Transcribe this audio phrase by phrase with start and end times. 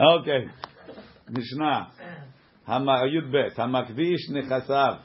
[0.00, 0.48] Okay.
[1.30, 1.90] Mishnah.
[2.66, 3.56] Hama- Yud Bet.
[3.56, 5.00] Hamakdish nechasav.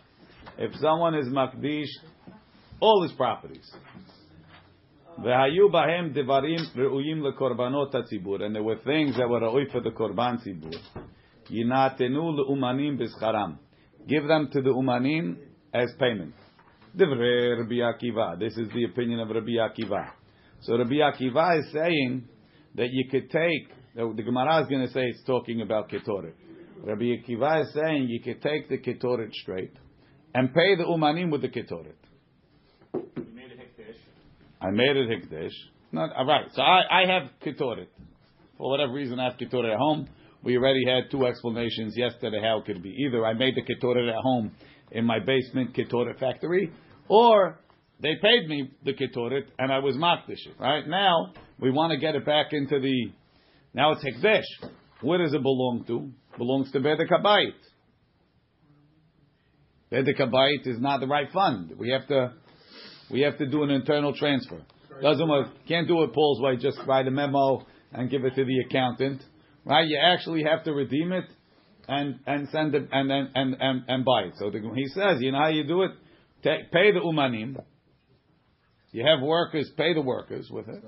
[0.58, 1.90] If someone is makdish
[2.82, 3.66] all his properties.
[5.24, 9.92] והיו בהם דברים ראויים לקורבנות הציבור, and there were things that were ראוי for the
[9.92, 10.72] korban ציבור.
[11.50, 13.54] יינתנו לאומנים בשכרם.
[14.08, 15.36] Give them to the umanim
[15.74, 16.50] as payment.
[16.96, 18.34] דברי רבי עקיבא.
[18.40, 20.12] This is the opinion of Rabbi Akiva.
[20.62, 22.24] So Rabbi Akiva is saying
[22.76, 26.35] that you could take, the Gemara is going to say it's talking about Ketoret.
[26.83, 29.73] Rabbi Akiva is saying you can take the Ketoret straight
[30.35, 31.95] and pay the Umanim with the Ketoret.
[32.93, 33.97] You made it hekdesh.
[34.61, 35.53] I made it Hikdesh.
[35.93, 37.87] Not, all right, so I, I have Ketoret.
[38.59, 40.09] For whatever reason, I have Ketoret at home.
[40.43, 42.91] We already had two explanations yesterday how it could be.
[43.07, 44.53] Either I made the Ketoret at home
[44.91, 46.73] in my basement Ketoret factory,
[47.09, 47.61] or
[48.01, 50.41] they paid me the Ketoret and I was Makdish.
[50.59, 50.87] Right?
[50.87, 53.13] Now, we want to get it back into the,
[53.75, 54.71] now it's Hikdesh.
[55.01, 56.11] Where does it belong to?
[56.39, 57.53] Belongs to Bedek Habayit.
[59.93, 61.73] Bedek Habayit is not the right fund.
[61.77, 62.33] We have to,
[63.11, 64.63] we have to do an internal transfer.
[65.03, 65.49] Doesn't work.
[65.67, 66.57] Can't do it Paul's way.
[66.57, 69.23] Just write a memo and give it to the accountant.
[69.65, 69.87] Right?
[69.87, 71.25] You actually have to redeem it
[71.89, 74.35] and and send it and and and and, and buy it.
[74.39, 75.91] So the, he says, you know how you do it?
[76.43, 77.57] Take, pay the umanim.
[78.93, 80.83] You have workers, pay the workers with it.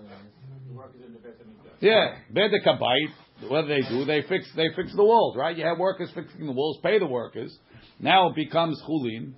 [1.81, 3.49] Yeah, bedek habayit.
[3.49, 4.05] What do they do?
[4.05, 5.57] They fix they fix the walls, right?
[5.57, 6.79] You have workers fixing the walls.
[6.83, 7.57] Pay the workers.
[8.01, 9.35] Now it becomes chulin,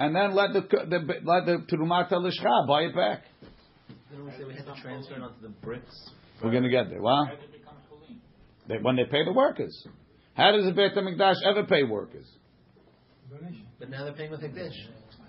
[0.00, 3.22] and then let the the let the terumat lishcha buy it back.
[4.10, 6.10] Didn't we say we have to transfer it onto the bricks?
[6.42, 7.02] We're going to get there.
[7.02, 7.30] Well,
[8.68, 9.86] they, when they pay the workers,
[10.34, 12.26] how does the Beit Hamikdash ever pay workers?
[13.78, 14.72] But now they're paying with Hekdesh.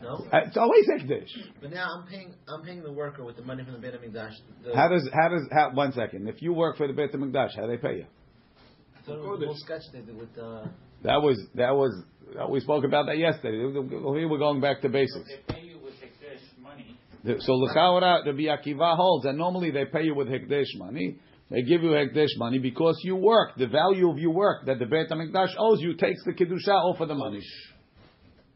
[0.01, 0.25] No?
[0.31, 1.29] Uh, It's always Hekdesh.
[1.61, 4.33] But now I'm paying I'm paying the worker with the money from the Beit HaMikdash.
[4.63, 6.27] The, How does how does how, one second?
[6.29, 8.05] If you work for the Beit Hamikdash, how do they pay you?
[9.07, 10.67] I was the sketch they did with uh,
[11.03, 12.03] That was that was
[12.49, 13.57] we spoke about that yesterday.
[13.65, 15.27] We were going back to basics.
[15.27, 16.95] They pay you with Hekdesh money.
[17.23, 21.17] The- So l'chaora, Rabbi Akiva holds that normally they pay you with hekdesh money.
[21.49, 23.55] They give you hekdesh money because you work.
[23.57, 26.99] The value of your work that the Beit Hamikdash owes you takes the kedusha off
[27.01, 27.41] of the money.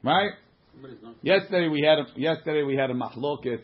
[0.04, 0.32] Right?
[1.22, 3.62] Yesterday we had a, yesterday we had a mahloket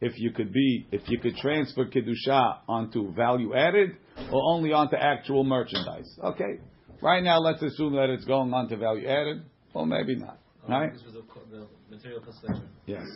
[0.00, 3.96] if you could be if you could transfer kedusha onto value added
[4.32, 6.08] or only onto actual merchandise.
[6.22, 6.60] Okay.
[7.02, 10.38] Right now, let's assume that it's going onto value added, or maybe not.
[10.68, 10.92] Oh, right?
[10.92, 12.66] this was the, co- the material cost later.
[12.86, 13.06] Yes.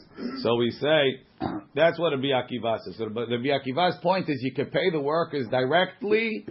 [0.43, 1.21] So we say
[1.75, 2.97] that's what Rabbi Akiva says.
[2.97, 6.47] So but Rabbi Akiva's point is you can pay the workers directly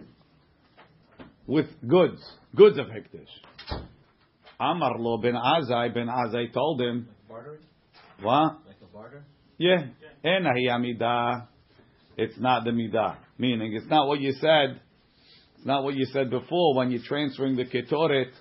[1.48, 2.22] with goods,
[2.56, 3.28] goods of hektish.
[4.60, 7.60] Amar lo ben Azai ben Azai told him, Like bartering?
[8.22, 8.66] what?
[8.68, 9.26] Like a barter?
[9.58, 9.88] Yeah,
[10.24, 11.48] enahi amidah.
[12.18, 13.18] It's not the midah.
[13.38, 14.80] Meaning, it's not what you said.
[15.58, 18.32] It's not what you said before when you're transferring the ketoret.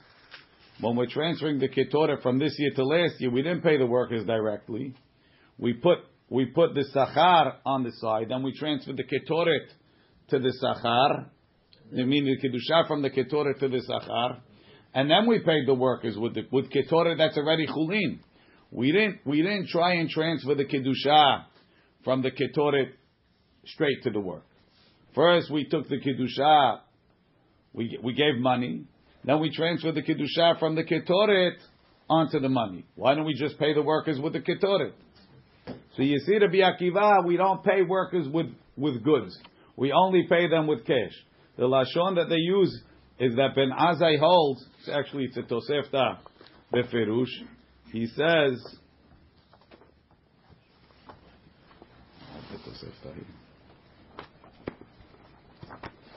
[0.81, 3.87] When we're transferring the ketoret from this year to last year, we didn't pay the
[3.87, 4.95] workers directly.
[5.59, 5.99] We put
[6.29, 9.67] we put the sachar on the side, then we transferred the ketoret
[10.31, 11.27] to the sachar.
[11.93, 14.41] I mean the kedusha from the ketoret to the sachar,
[14.95, 18.21] and then we paid the workers with the with ketoret that's already chulin.
[18.71, 21.45] We didn't we didn't try and transfer the kedusha
[22.05, 22.91] from the ketoret
[23.67, 24.45] straight to the work.
[25.15, 26.81] First, we took the kedusha,
[27.73, 28.85] we we gave money,
[29.25, 31.57] then we transferred the kedusha from the ketoret
[32.09, 32.85] onto the money.
[32.95, 34.93] Why don't we just pay the workers with the ketoret?
[35.97, 39.39] So you see, to be akiva, we don't pay workers with with goods.
[39.77, 41.13] We only pay them with cash.
[41.57, 42.83] The lashon that they use
[43.19, 44.65] is that Ben Azai holds.
[44.93, 46.19] Actually it's a tosefta
[46.73, 47.27] beferush.
[47.93, 48.77] He says.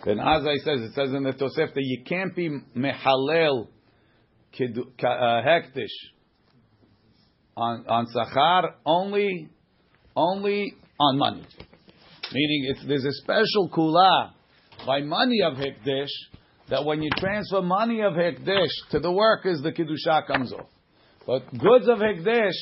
[0.05, 3.67] Ben Azai says it says in the Tosefta you can't be mehalel
[4.53, 5.87] uh, hektish
[7.57, 9.49] on on sachar only
[10.15, 11.45] only on money.
[12.31, 14.31] Meaning it's, there's a special kula
[14.85, 16.09] by money of hekdesh
[16.68, 20.68] that when you transfer money of hekdesh to the workers, the kedusha comes off.
[21.26, 22.52] But goods of hekdesh,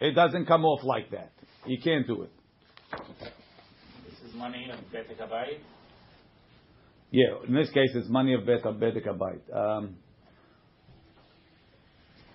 [0.00, 1.32] it doesn't come off like that.
[1.66, 2.30] You can't do it.
[4.08, 5.60] This is money of Bet Habayit.
[7.10, 9.42] Yeah, in this case, it's money of bet bedek abayit.
[9.54, 9.94] Um,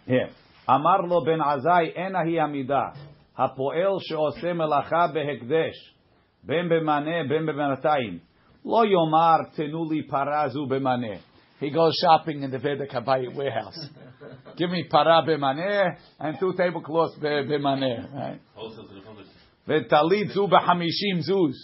[0.07, 0.29] here,
[0.69, 2.89] אמר לו בן עזאי, אין ההיא עמידה.
[3.37, 5.95] הפועל שעושה מלאכה בהקדש,
[6.43, 8.19] בין במנה בין בבינתיים,
[8.65, 11.15] לא יאמר תנו לי פרה זו במנה.
[11.61, 13.89] He goes shopping in the Vedek Habayit warehouse.
[14.55, 18.13] Give me para b'maneh and two tablecloths be- b'maneh.
[18.13, 18.39] Right?
[18.55, 19.25] Wholesale to the public.
[19.67, 21.55] ותלית זו בחמישים זוז.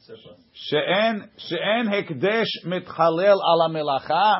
[0.00, 0.40] Surplus.
[0.52, 4.34] שאין, שאין הקדש מתחלל על המלאכה,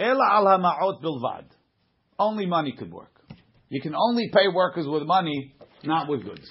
[0.00, 1.42] אלא על המעות בלבד.
[2.20, 3.18] Only money could work.
[3.70, 5.52] You can only pay workers with money,
[5.84, 6.46] not with goods.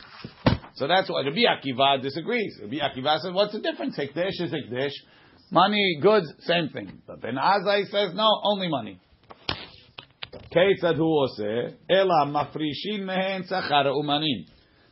[0.76, 2.60] So that's why Rabbi Akiva disagrees.
[2.62, 3.98] Rabbi Akiva says, what's the difference?
[3.98, 4.92] Hekdesh is Hekdesh.
[5.52, 7.02] Money, goods, same thing.
[7.08, 9.00] But Ben Azai says, no, only money.
[10.50, 11.76] כיצד הוא עושה?
[11.92, 14.44] אלא מפרישים מהן שכר האומנים.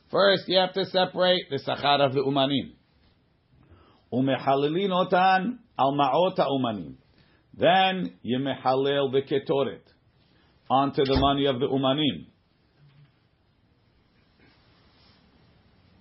[0.09, 2.75] First, you have to separate the sachar of the umanim.
[4.13, 6.95] ומחללין אותן על מעות האומנים.
[7.57, 9.87] Then you mehalel the ketoret
[10.69, 12.25] onto the money of the umanim.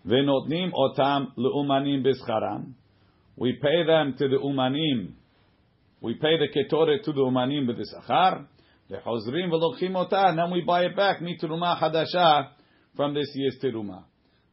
[0.07, 2.73] Otam leumanim.
[3.35, 5.13] We pay them to the umanim.
[6.01, 8.45] We pay the ketore to the umanim with the sachar.
[8.89, 10.35] The hozrim otah.
[10.35, 11.21] Then we buy it back.
[11.21, 12.49] Mitruma hadasha
[12.95, 14.03] from this year's teruma.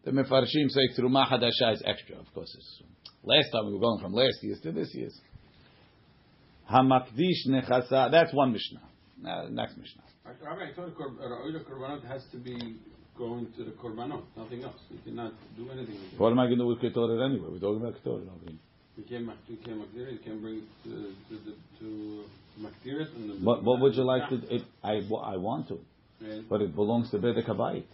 [0.05, 2.17] The mefarshim say teruma hadasha is extra.
[2.19, 2.83] Of course, it's
[3.25, 5.19] last time we were going from last year's to this year's.
[6.71, 8.11] Hamakdish nechasa.
[8.11, 8.83] That's one mishnah.
[9.27, 10.03] Uh, next mishnah.
[10.25, 12.77] Rabbi, I thought korbanot has to be
[13.19, 14.77] going to the korbanot, nothing else.
[14.91, 16.19] You cannot do anything with.
[16.21, 17.49] What am I going to do with ketoret anyway?
[17.51, 18.29] We're talking about ketoret.
[18.29, 18.59] over here.
[18.97, 20.91] You can't, mak- you can't makdir you can't bring it to,
[21.29, 22.25] to, the, to
[22.61, 23.09] makdir it.
[23.15, 24.41] And then What, what would you like to?
[24.83, 25.79] I, I want to,
[26.21, 27.85] And- but it belongs to Bedek Habayit.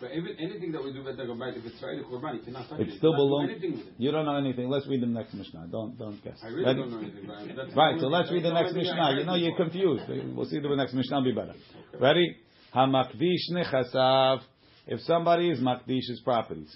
[0.00, 2.42] But even, anything that we do with the korban, if it's right, the korban, you
[2.44, 2.88] cannot touch it.
[2.88, 3.50] It still belongs.
[3.50, 3.94] anything with it.
[3.98, 4.68] You don't know anything.
[4.68, 5.66] Let's read the next mishnah.
[5.72, 6.38] Don't don't guess.
[6.44, 6.78] I really Ready?
[6.78, 7.26] don't know anything
[7.74, 9.16] Right, so let's read the next I Mishnah.
[9.18, 10.04] You know, you're confused.
[10.36, 11.54] We'll see the next Mishnah be better.
[11.98, 12.36] Ready?
[12.74, 14.40] Hamakdish nechasav.
[14.86, 16.74] If somebody is makdish his properties,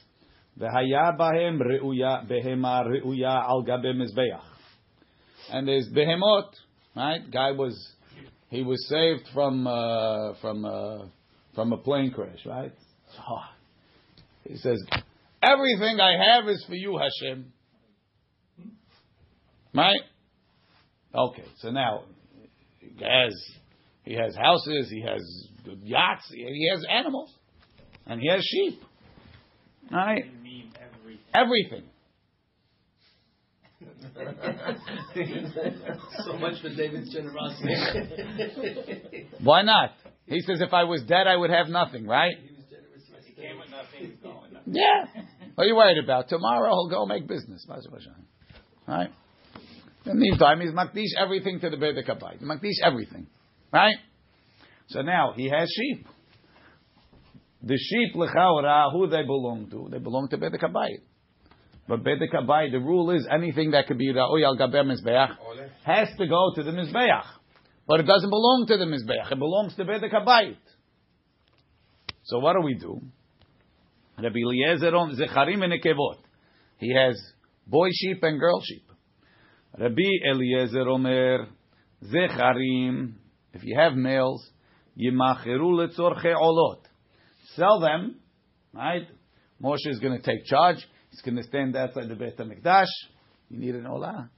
[0.59, 4.43] v'haya bahem reuya behema reuya al gabe mizbeach,
[5.50, 6.50] and there's behemot,
[6.94, 7.31] right?
[7.31, 7.75] Guy was
[8.50, 11.06] he was saved from uh, from uh,
[11.55, 12.73] from a plane crash, right?
[13.17, 13.38] So,
[14.49, 14.83] he says,
[15.43, 17.53] everything I have is for you, Hashem.
[19.75, 20.00] Right?
[21.15, 22.05] Okay, so now
[23.00, 23.33] has
[24.04, 25.49] he has houses, he has
[25.82, 27.32] yachts, he has animals,
[28.06, 28.81] and he has sheep.
[29.90, 30.25] Right?
[30.43, 31.84] Mean every Everything.
[36.25, 39.28] so much for David's generosity.
[39.43, 39.93] Why not?
[40.26, 42.37] He says, if I was dead, I would have nothing, right?
[43.26, 44.10] he came with nothing.
[44.10, 44.75] He's going nothing.
[44.75, 45.06] Yeah.
[45.54, 46.28] What are you worried about?
[46.28, 47.66] Tomorrow he'll go make business.
[48.87, 49.10] Right?
[50.04, 52.43] In the meantime, he's makdish everything to the Beit Kabbai.
[52.43, 53.26] Makdish everything.
[53.73, 53.97] Right?
[54.89, 56.07] So now he has sheep.
[57.63, 59.89] The sheep, lechaora, who they belong to?
[59.91, 60.89] They belong to Beit Kabbai.
[61.89, 65.37] But Beit Kabbai, the rule is anything that could be ra'oy al gaber mizbeach
[65.85, 67.25] has to go to the mizbeach.
[67.87, 69.31] But it doesn't belong to the mizbeach.
[69.31, 70.57] It belongs to Beit Kabbai.
[72.25, 73.01] So what do we do?
[74.19, 76.19] Rabbi Eliezer on Zecharim and Nekevot.
[76.79, 77.21] He has
[77.67, 78.85] boy sheep and girl sheep.
[79.79, 81.47] Rabbi Eliezer Omer
[82.05, 83.15] Zecharim.
[83.52, 84.49] If you have males,
[84.99, 86.81] Yimachiru letzorche olot.
[87.54, 88.16] Sell them,
[88.72, 89.06] right?
[89.62, 90.87] Moshe is going to take charge.
[91.10, 92.87] He's going to stand outside the Beit HaMikdash.
[93.50, 94.28] You need an olah.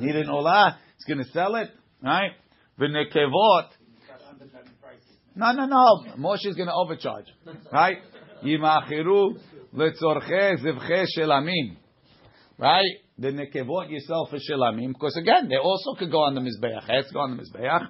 [0.00, 0.76] need an olah.
[0.96, 1.70] He's going to sell it,
[2.02, 2.32] right?
[2.78, 3.68] V'nekevot.
[5.36, 6.04] No, no, no.
[6.18, 7.26] Moshe is going to overcharge,
[7.72, 7.98] right?
[8.44, 9.38] Yimachiru
[9.74, 11.76] letzorche zivche shelamim,
[12.58, 12.84] right?
[13.16, 16.82] The nekevot yourself for shelamim, because again, they also could go on the mizbeach.
[16.88, 17.88] Has go on the mizbeach.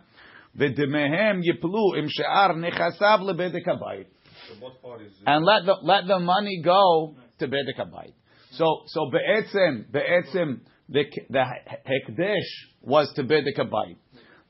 [0.58, 4.06] V'demehem yiplu im she'ar nechasav lebedek habayit.
[5.26, 8.12] And let the let the money go to bedek habayit.
[8.52, 11.44] So so be'etzem be'etzem the the
[11.86, 12.50] hekdesh
[12.82, 13.96] was to bedek habayit.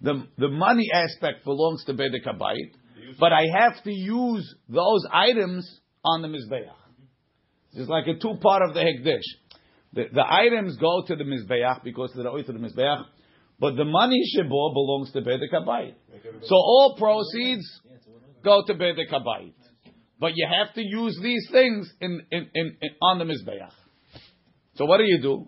[0.00, 2.72] The the money aspect belongs to bedek habayit,
[3.20, 6.68] but I have to use those items on the mizbeach.
[7.74, 9.22] It's like a two part of the hekdesh.
[9.94, 13.04] The, the items go to the mizbeach because they're to the mizbeach,
[13.60, 15.94] but the money shebo belongs to bedek habayit.
[16.42, 17.64] So all proceeds
[18.42, 19.54] go to bedek habayit.
[20.18, 23.70] But you have to use these things in, in, in, in on the mizbeach.
[24.74, 25.46] So what do you do?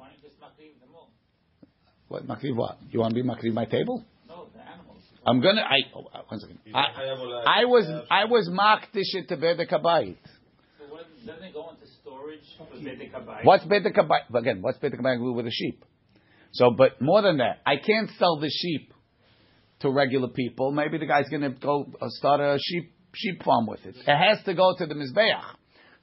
[2.09, 2.55] What makriv?
[2.55, 4.05] What you want to be makriv my table?
[4.29, 5.03] No, the animals.
[5.27, 5.63] I'm gonna.
[5.63, 6.61] I oh, uh, one second.
[6.73, 10.17] I, I was I was makdish it to bedek habayit.
[10.79, 11.86] So what, doesn't it go into
[12.27, 13.45] storage for Bedek Habayit?
[13.45, 14.35] What's bedek habayit?
[14.35, 15.85] Again, what's bedek habayit with a sheep?
[16.53, 18.93] So, but more than that, I can't sell the sheep
[19.81, 20.73] to regular people.
[20.73, 23.97] Maybe the guy's gonna go uh, start a sheep sheep farm with it.
[23.97, 25.43] It has to go to the mizbeach.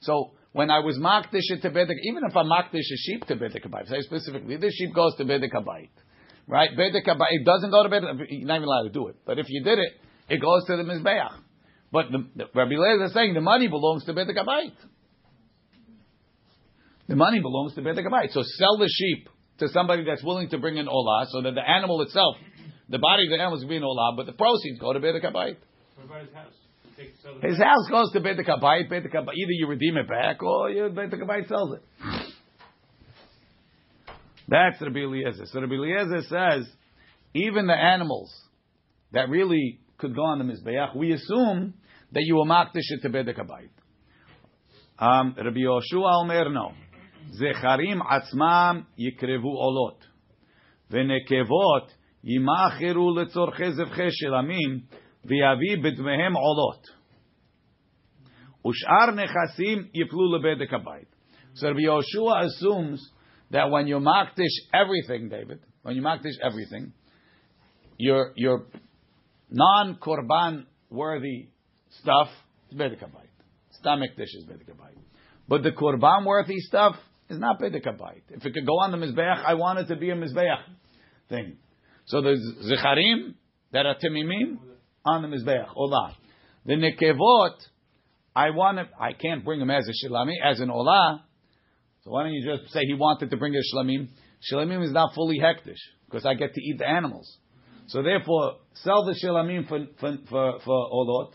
[0.00, 3.66] So when I was makdish to bedek, even if I makdish a sheep to bedek
[3.66, 5.90] habayit, say specifically, this sheep goes to bedek habayit,
[6.46, 6.70] right?
[6.76, 8.26] Bedek habayit it doesn't go to bedek.
[8.28, 9.16] You're not even allowed to do it.
[9.26, 9.92] But if you did it,
[10.28, 11.40] it goes to the mizbeach.
[11.92, 14.72] But the, the, Rabbi Lezer is saying the money belongs to bedek habayit.
[17.08, 18.32] The money belongs to Bedek Abayit.
[18.32, 21.68] So sell the sheep to somebody that's willing to bring in Olah, so that the
[21.68, 22.36] animal itself,
[22.88, 25.56] the body of the animal is being Olah, but the proceeds go to Bedek Abayit.
[25.96, 26.52] What about his house?
[26.96, 29.34] The His house goes to Bedek Abayit, Bedek Abayit.
[29.34, 31.82] Either you redeem it back or you, Bedek Abayit sells it.
[34.48, 35.46] That's Rabbi Eliezer.
[35.46, 36.68] So Rabbi Eliezer says,
[37.34, 38.32] even the animals
[39.12, 41.74] that really could go on the Mizbeach, we assume
[42.12, 43.70] that you will makdish it to Bedek Abayit.
[44.98, 46.72] Um, Rabbi Yoshua Omer, no.
[47.27, 50.07] זכרים עצמם יקרבו עולות,
[50.91, 51.93] ונקבות
[52.23, 54.79] יימכרו לצורכי זבחי של עמים,
[55.25, 56.99] ויביא בדמיהם עולות.
[58.67, 61.15] ושאר נכסים יפלו לבדק הבית.
[61.55, 62.99] So Rabbi Yoshua assumes
[63.51, 66.93] that when you makdish everything, David, when you makdish everything,
[67.97, 68.67] your your
[69.49, 71.49] non-korban worthy
[71.89, 72.29] stuff
[72.69, 73.37] is bedek habayit.
[73.71, 75.03] Stomach dish is bedek habayit.
[75.47, 76.95] But the korban worthy stuff
[77.28, 78.22] is not habayit.
[78.30, 80.62] If it could go on the mizbeach, I want it to be a mizbeach
[81.28, 81.56] thing.
[82.06, 83.34] So the zecharim
[83.72, 84.58] that are timimim
[85.04, 86.14] on the mizbeach, olah.
[86.66, 87.56] The nekevot,
[88.34, 91.20] I want it, I can't bring them as a shilami, as an olah.
[92.04, 94.08] So why don't you just say he wanted to bring a shlamim?
[94.52, 97.38] Shlamim is not fully hektish because I get to eat the animals.
[97.86, 101.32] So therefore, sell the shlamim for for for, for olot,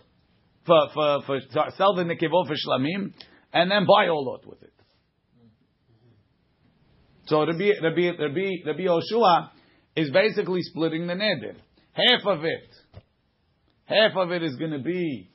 [0.65, 1.39] for for, for
[1.77, 3.13] sell the nekevot for shlamim,
[3.53, 4.68] and then buy olot with it.
[7.29, 9.49] So Rabbi Rabbi Rabbi Rabbi Yoshua
[9.95, 11.55] is basically splitting the neder.
[11.93, 12.69] Half of it,
[13.85, 15.29] half of it is going to be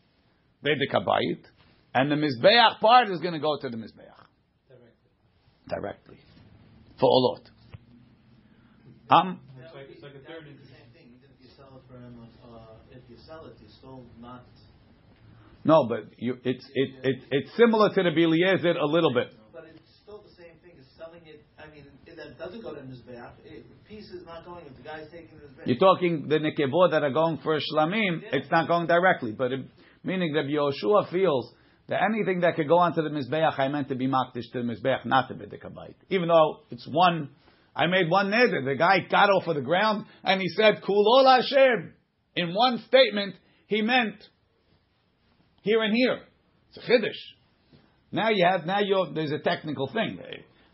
[0.64, 1.42] bedek habayit,
[1.94, 4.14] and the mizbeach part is going to go to the mizbeach
[5.68, 6.18] directly
[6.98, 7.46] for olot.
[9.10, 10.48] Um, It's like, it's like a third.
[10.48, 11.06] It's the same thing.
[11.14, 12.58] Even if you sell it for him, uh,
[12.90, 14.44] if you sell it, you're not.
[15.64, 19.28] no, but you, it's it, it it's similar to the Eliezer a little bit.
[19.52, 21.44] But it's still the same thing as selling it.
[21.58, 23.32] I mean, it, that doesn't go to Mizbeach.
[23.44, 24.66] It, the is not going.
[24.66, 25.66] If the guy's taking the Mizbeach.
[25.66, 28.22] You're talking the nekevot that are going for shlamim.
[28.32, 29.60] It's not going directly, but it,
[30.02, 31.52] meaning that Yoshua feels
[31.88, 34.72] that anything that could go onto the mizbeach, I meant to be makdish to the
[34.72, 35.94] mizbeach, not to bedek habayit.
[36.08, 37.30] Even though it's one,
[37.76, 38.64] I made one neder.
[38.64, 41.92] The guy got off of the ground and he said kulol Hashem.
[42.36, 43.34] In one statement,
[43.66, 44.16] he meant
[45.62, 46.20] here and here.
[46.70, 47.10] It's a chiddush.
[48.10, 50.18] Now you have now you there's a technical thing.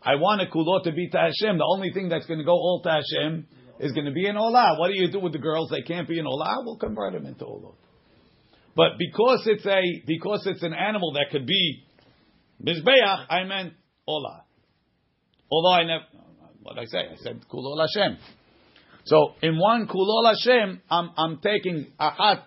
[0.03, 1.57] I want a kulot to be to Hashem.
[1.57, 3.47] The only thing that's going to go all to Hashem
[3.79, 4.79] is going to be an olah.
[4.79, 5.69] What do you do with the girls?
[5.69, 6.63] They can't be an olah.
[6.65, 7.75] We'll convert them into olot.
[8.75, 11.83] But because it's a because it's an animal that could be
[12.63, 13.73] mizbeach, I meant
[14.07, 14.41] olah.
[15.51, 16.05] Although I never,
[16.63, 16.99] what I say?
[16.99, 18.17] I said kulol Hashem.
[19.05, 22.43] So in one kulol Hashem, I'm I'm taking ahat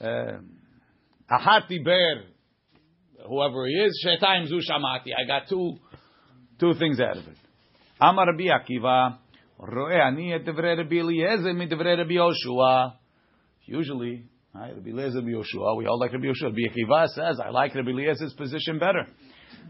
[0.00, 0.38] uh,
[1.30, 2.22] ahat diber,
[3.28, 5.12] whoever he is, shetayim zu shamati.
[5.16, 5.76] I got two
[6.58, 7.36] two things out of it.
[8.00, 9.18] Amar Rabbi Akiva,
[9.58, 12.94] roe ani et Rabbi Eliezer midvrei Rabbi Yoshua.
[13.66, 16.50] Usually, right, Rabbi Eliezer, Rabbi Yoshua, we all like Rabbi Yoshua.
[16.50, 19.06] Rabbi Akiva says, I like Rabbi Eliezer's position better.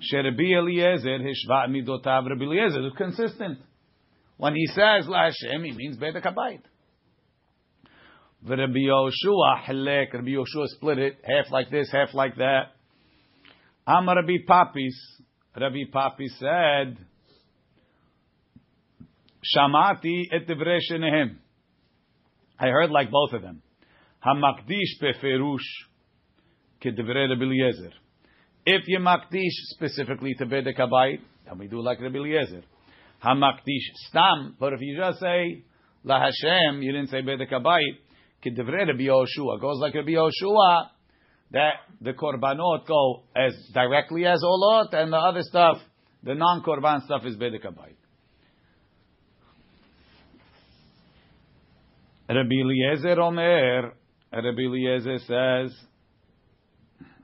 [0.00, 3.58] She Rabbi Eliezer hishva midotav Rabbi Eliezer is consistent.
[4.36, 6.60] When he says La Hashem, he means Beit HaKabayit.
[8.44, 12.72] Rabbi Yoshua Rabbi Yoshua split it, half like this, half like that.
[13.86, 15.15] Amar Rabbi Papis,
[15.58, 16.98] Rabbi Papi said,
[19.56, 20.46] Shamati et
[20.90, 21.38] shenehem.
[22.58, 23.62] I heard like both of them.
[24.24, 25.58] Hamakdish beferush
[26.82, 27.92] kedivrei Rabbi Eliezer.
[28.66, 32.62] If you makdish specifically to Bedek Habayit, then we do like Rabbi Eliezer.
[33.24, 35.62] Hamakdish stam, but if you just say
[36.04, 37.96] La Hashem, you didn't say Bedek Habayit,
[38.44, 39.60] kedivrei Rabbi Yoshua.
[39.60, 40.88] Goes like Rabbi Yoshua,
[41.52, 45.78] that the korbanot go as directly as olot, and the other stuff,
[46.22, 47.96] the non-korban stuff is Bedek Habayit.
[52.28, 53.92] Rabbi Eliezer Omer,
[54.32, 55.76] Rabbi Eliezer says,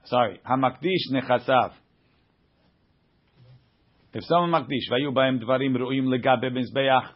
[0.04, 1.72] sorry, Hamakdish nechasav.
[4.14, 7.08] If someone makdish, vayu baim dvarim ru'im legabe mizbeach,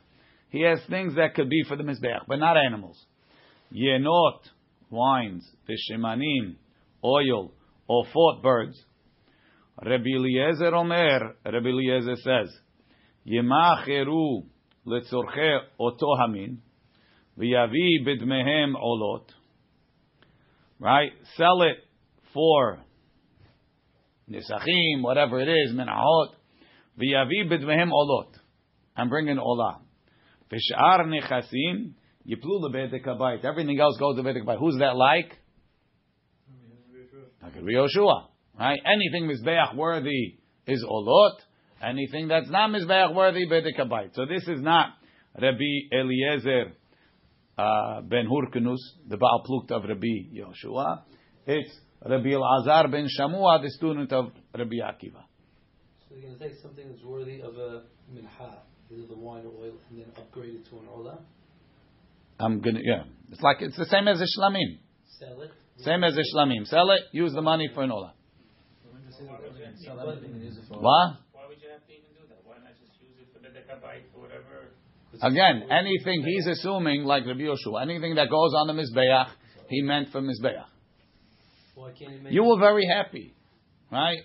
[0.48, 2.98] he has things that could be for the mizbeach, but not animals.
[3.72, 4.38] Yenot,
[4.90, 6.56] wines, vishemanim,
[7.06, 7.52] oil,
[7.86, 8.76] or fought birds.
[9.80, 12.50] Rabbi Eliezer Omer, Rabbi Eliezer says,
[13.26, 14.44] Yemacheru
[14.86, 16.62] letzorche oto hamin,
[17.38, 19.26] v'yavi bidmehem olot.
[20.78, 21.12] Right?
[21.36, 21.76] Sell it
[22.32, 22.78] for
[24.30, 26.30] nisachim, whatever it is, menahot.
[26.98, 28.32] V'yavi bidmehem olot.
[28.96, 29.80] And bring in olah.
[30.50, 31.92] V'sh'ar nechasim,
[32.26, 33.44] yiplu lebedek.
[33.44, 34.58] Everything else goes to bedek.
[34.58, 35.38] Who's that like?
[37.46, 38.26] Like Rabbi Yoshua.
[38.58, 38.78] Right?
[38.84, 41.36] Anything mizbeach worthy is olot.
[41.82, 44.14] Anything that's not Mizbeach worthy, Bedek Habayit.
[44.14, 44.94] So this is not
[45.40, 46.72] Rabbi Eliezer
[47.58, 51.02] uh, ben Hurkanus, the Baal Plukt of Rabbi Yoshua.
[51.46, 51.70] It's
[52.04, 55.22] Rabbi Elazar ben Shamua, the student of Rabbi Akiva.
[56.08, 58.58] So you're going to take something that's worthy of a minha,
[58.90, 61.18] either the wine or oil, and then upgrade it to an ola,
[62.38, 63.04] I'm gonna, yeah.
[63.30, 64.78] It's like, it's the same as a shlamim.
[65.18, 65.50] sell it.
[65.78, 66.66] Same as a shlamim.
[66.66, 68.14] Sell it, use the money for an ola.
[70.68, 71.16] What?
[75.22, 79.28] Again, anything he's assuming, like Rabbi Yoshua, anything that goes on the Mizbeach,
[79.68, 80.64] he meant for Mizbeach.
[82.30, 83.34] You were very happy,
[83.90, 84.18] right?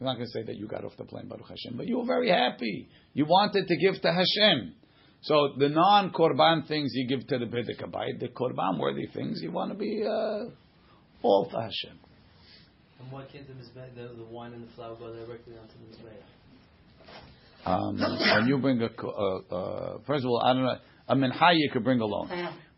[0.00, 1.98] I'm not going to say that you got off the plane, Baruch Hashem, but you
[1.98, 2.88] were very happy.
[3.12, 4.74] You wanted to give to Hashem.
[5.22, 7.78] So the non-korban things you give to the Biddik
[8.20, 10.50] the korban worthy things you want to be uh,
[11.24, 11.98] all for Hashem.
[13.00, 15.96] And why can't the, mizbeh, the, the wine and the flour go directly onto the
[15.96, 16.22] mizbeach?
[17.66, 20.76] Um, when you bring a, ko- uh, uh, first of all, I don't know,
[21.08, 22.28] a mincha you could bring alone,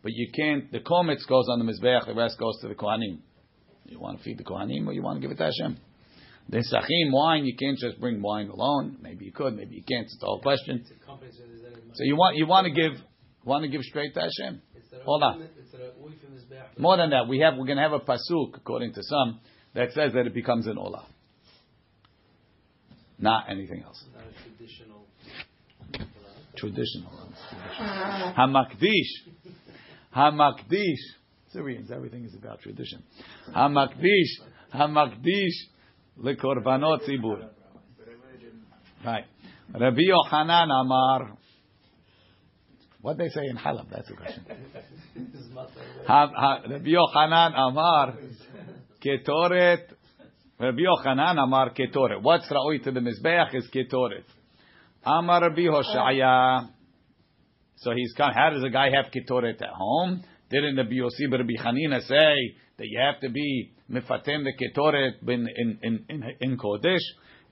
[0.01, 0.71] but you can't.
[0.71, 3.19] The kometz goes on the mizbeach, the rest goes to the kohanim.
[3.85, 5.77] You want to feed the kohanim, or you want to give it to Hashem.
[6.49, 8.97] The sachim wine, you can't just bring wine alone.
[9.01, 10.05] Maybe you could, maybe you can't.
[10.05, 10.79] It's the whole question.
[10.81, 12.93] It's a company, so there's any So you want you want to give
[13.47, 14.61] want to give straight to Hashem.
[14.75, 15.41] It's Hold on.
[15.41, 16.79] It's the oil from mizbeach.
[16.79, 19.39] More than that, we have we're going to have a pasuk according to some
[19.73, 21.05] that says that it becomes an olah,
[23.19, 24.03] not anything else.
[24.13, 25.05] Not traditional.
[26.55, 27.11] Traditional.
[27.11, 28.33] Uh-huh.
[28.37, 29.31] Hamakdish.
[30.15, 30.95] Hamakdish.
[31.51, 33.03] Syrians, everything is about tradition.
[33.55, 34.41] Hamakdish.
[34.73, 35.55] Hamakdish.
[36.19, 37.49] Lekorbanot zibur.
[39.05, 39.25] Right.
[39.73, 41.37] Rabbi Yochanan Amar.
[43.01, 43.89] What they say in Halab?
[43.91, 44.43] That's the question.
[45.15, 48.13] This is not the- Ha- ha- Rabbi Yochanan Amar.
[49.03, 49.83] Ketoret.
[50.59, 52.21] Rabbi Yochanan Amar Ketoret.
[52.21, 54.23] What's ra'oi to the Mizbeach is Ketoret.
[55.05, 56.69] Amar Rabbi Hoshaya.
[57.77, 58.31] So he's come.
[58.33, 60.23] How does a guy have Ketoret at home?
[60.49, 65.47] Didn't the Biosi Rabbi Hanina say that you have to be mifatem the Ketoret in
[65.55, 66.97] in in in, in Kodesh?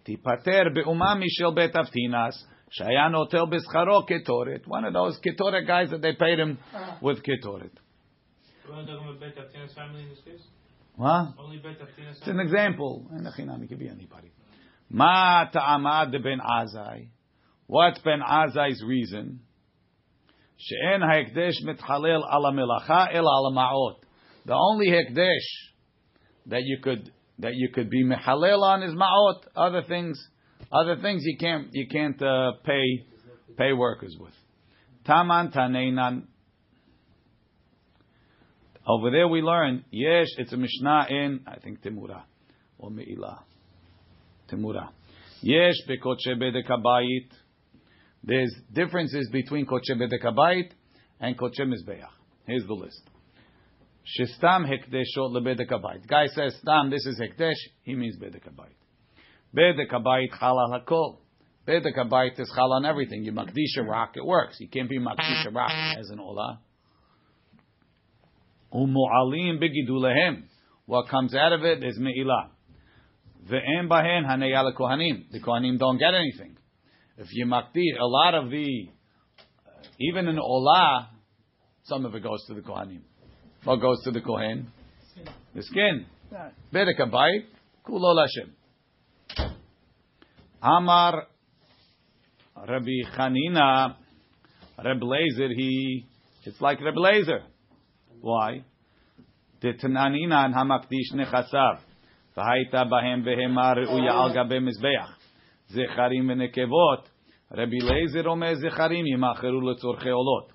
[0.05, 2.33] Tipater beumami shel bet avtinas.
[2.79, 4.67] Shaya notel b'scharo Ketoret.
[4.67, 6.57] One of those Ketoret guys that they paid him
[7.01, 7.71] with Ketoret.
[8.67, 10.41] We're not talking about Bet Aftina's family in this case?
[10.95, 11.33] What?
[11.37, 13.07] Only Bet Aftina's It's an example.
[13.11, 14.31] And achinam, it could be anybody.
[14.89, 17.09] Ma ta'amad ben Azai.
[17.67, 19.41] What's ben Azai's reason?
[20.57, 23.95] She'en ha'ekdesh mitchalel ala melacha el ala ma'ot.
[24.45, 25.45] The only hekdesh
[26.47, 29.41] that you could that you could be mechalel on is ma'ot.
[29.55, 30.17] Other things,
[30.71, 33.05] other things you can't you can't uh, pay
[33.57, 34.33] pay workers with.
[35.05, 36.23] Taman taneinan.
[38.87, 42.21] Over there we learn, yes, it's a Mishnah in, I think, Timura,
[42.77, 43.39] or Me'ilah.
[44.47, 44.89] Timura.
[45.41, 47.29] Yesh bekoche bedek habayit.
[48.23, 50.69] There's differences between koche bedek habayit
[51.19, 52.09] and koche mizbeach.
[52.45, 53.01] Here's the list.
[54.19, 56.07] Shestam hekdeshot lebedek habayit.
[56.07, 58.84] Guy says, stam, this is hekdesh, he means bedek habayit.
[59.55, 61.17] Bedek habayit chal al hakol.
[61.67, 63.23] Bedek habayit is chal on everything.
[63.23, 64.57] You makdish a rock, it works.
[64.59, 66.57] You can't be makdish a rock as an olah.
[68.73, 70.43] Umu'alim bigidulehem.
[70.85, 72.49] What comes out of it is me'ilah.
[73.49, 75.31] Ve'em bahen haneyal kohanim.
[75.31, 76.57] The kohanim don't get anything.
[77.17, 78.89] If you makdir, a lot of the,
[79.65, 81.07] uh, even in olah,
[81.83, 83.01] some of it goes to the kohanim.
[83.63, 84.67] What goes to the kohen?
[85.55, 86.05] The skin.
[86.73, 87.45] Bedek habayit,
[87.87, 88.51] kulo lashem.
[90.62, 91.26] Amar
[92.56, 93.96] Rabbi Chanina,
[94.84, 96.04] Reb Lezer, he,
[96.44, 97.42] it's like Reb Lezer.
[98.20, 98.62] Why?
[99.62, 101.74] דתננינן המקדיש נכסיו,
[102.36, 105.18] והייתה בהם בהמה ראויה על גבי מזבח.
[105.66, 107.08] זכרים ונקבות,
[107.52, 110.52] רבי אליעזר אומר זכרים ימאכרו לצורכי עולות,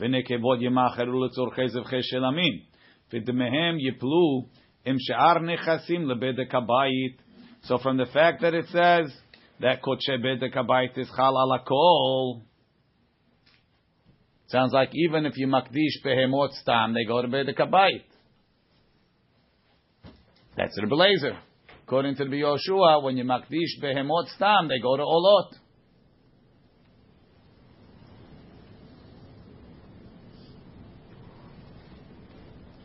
[0.00, 2.54] ונקבות ימאכרו לצורכי זבחי שלמים,
[3.12, 4.46] ודמיהם יפלו
[4.86, 7.22] עם שאר נכסים לבדק הבית.
[7.64, 9.21] So from the fact that it says
[9.63, 12.41] that kotshe bedek abaytis chal alakol.
[14.47, 18.03] Sounds like even if you makdish behemot stam, they go to bedek abayit.
[20.57, 21.37] That's the blazer.
[21.85, 25.53] According to the Yoshua, when you makdish behemot stam, they go to olot.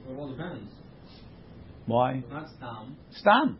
[0.09, 0.73] It all depends.
[1.87, 2.23] Why?
[2.31, 2.97] Not stam.
[3.17, 3.59] Stam.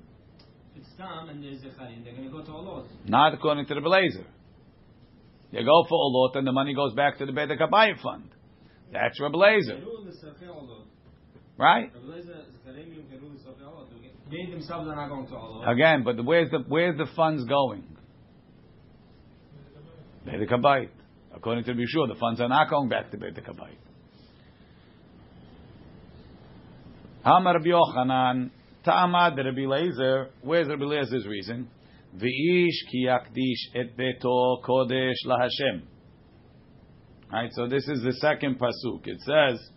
[0.79, 2.87] If it's stam and there's zecharim, they're going to go to olot.
[3.07, 4.25] Not according to the blazer.
[5.51, 8.31] You go for Olot and the money goes back to the Bedek Habayit fund.
[8.93, 9.81] That's Reb Blazer,
[11.57, 11.91] right?
[11.95, 13.89] Rabbi Lezer, zecharim yom keru l'sachei olot.
[14.31, 15.69] They themselves are not going to olot.
[15.69, 17.85] Again, but where's the where's the funds going?
[20.27, 20.91] Bedek Habayit.
[21.35, 23.79] According to Yeshua, the funds are not going back to Bedek Habayit.
[27.25, 28.51] Amar Rabbi Yochanan,
[28.85, 30.29] Ta'amad Rabbi Lezer.
[30.43, 31.69] Where's Rabbi Lezer's reason?
[32.17, 35.83] V'ish ki yakdish et beto kodesh laHashem.
[37.31, 39.07] Right, so this is the second pasuk.
[39.07, 39.71] It says,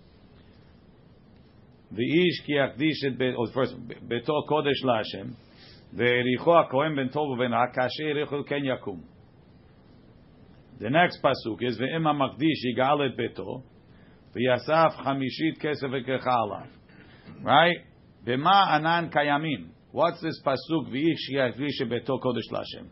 [1.94, 3.76] "V'ish ki yakdish et beto." Oh, first,
[4.08, 5.34] beto kodesh laHashem.
[5.94, 9.02] Ve'ericho hakohen ben tov uben ha kasher ericho ken yakum.
[10.80, 13.64] The next pasuk is ve'im makdish yigal et beto
[14.34, 16.68] v'yasaf chamishit kesef v'kechalav.
[17.44, 17.90] Right?
[18.23, 19.12] Bema anan.
[19.91, 20.89] What's this pasuk?
[20.89, 22.88] V'ish yakdish et beto kodesh laHashem.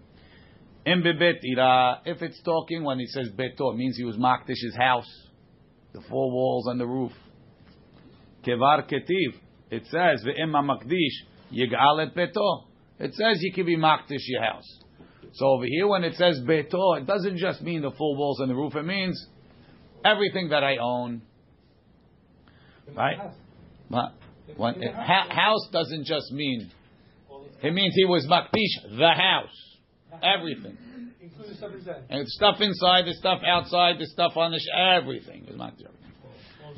[0.85, 4.61] In bebet ira, if it's talking when it says beto, it means he was makdish
[4.63, 5.09] his house,
[5.93, 7.11] the four walls and the roof.
[8.43, 9.35] Kevar ketiv,
[9.69, 12.63] it says ve'imma makdish yigal et beto.
[12.97, 14.67] It says you can be makdish your house.
[15.33, 18.49] So over here, when it says beto, it doesn't just mean the four walls and
[18.49, 18.75] the roof.
[18.75, 19.27] It means
[20.03, 21.21] everything that I own.
[22.95, 23.31] Right?
[23.89, 24.13] But
[24.57, 26.69] when, eh, ha- house doesn't just mean.
[27.61, 29.77] It means he was makdish the house.
[30.23, 30.77] Everything.
[31.21, 32.03] Including stuff inside.
[32.09, 35.85] And the stuff inside, the stuff outside, the stuff on the sh- everything is makdish.
[35.85, 36.75] All.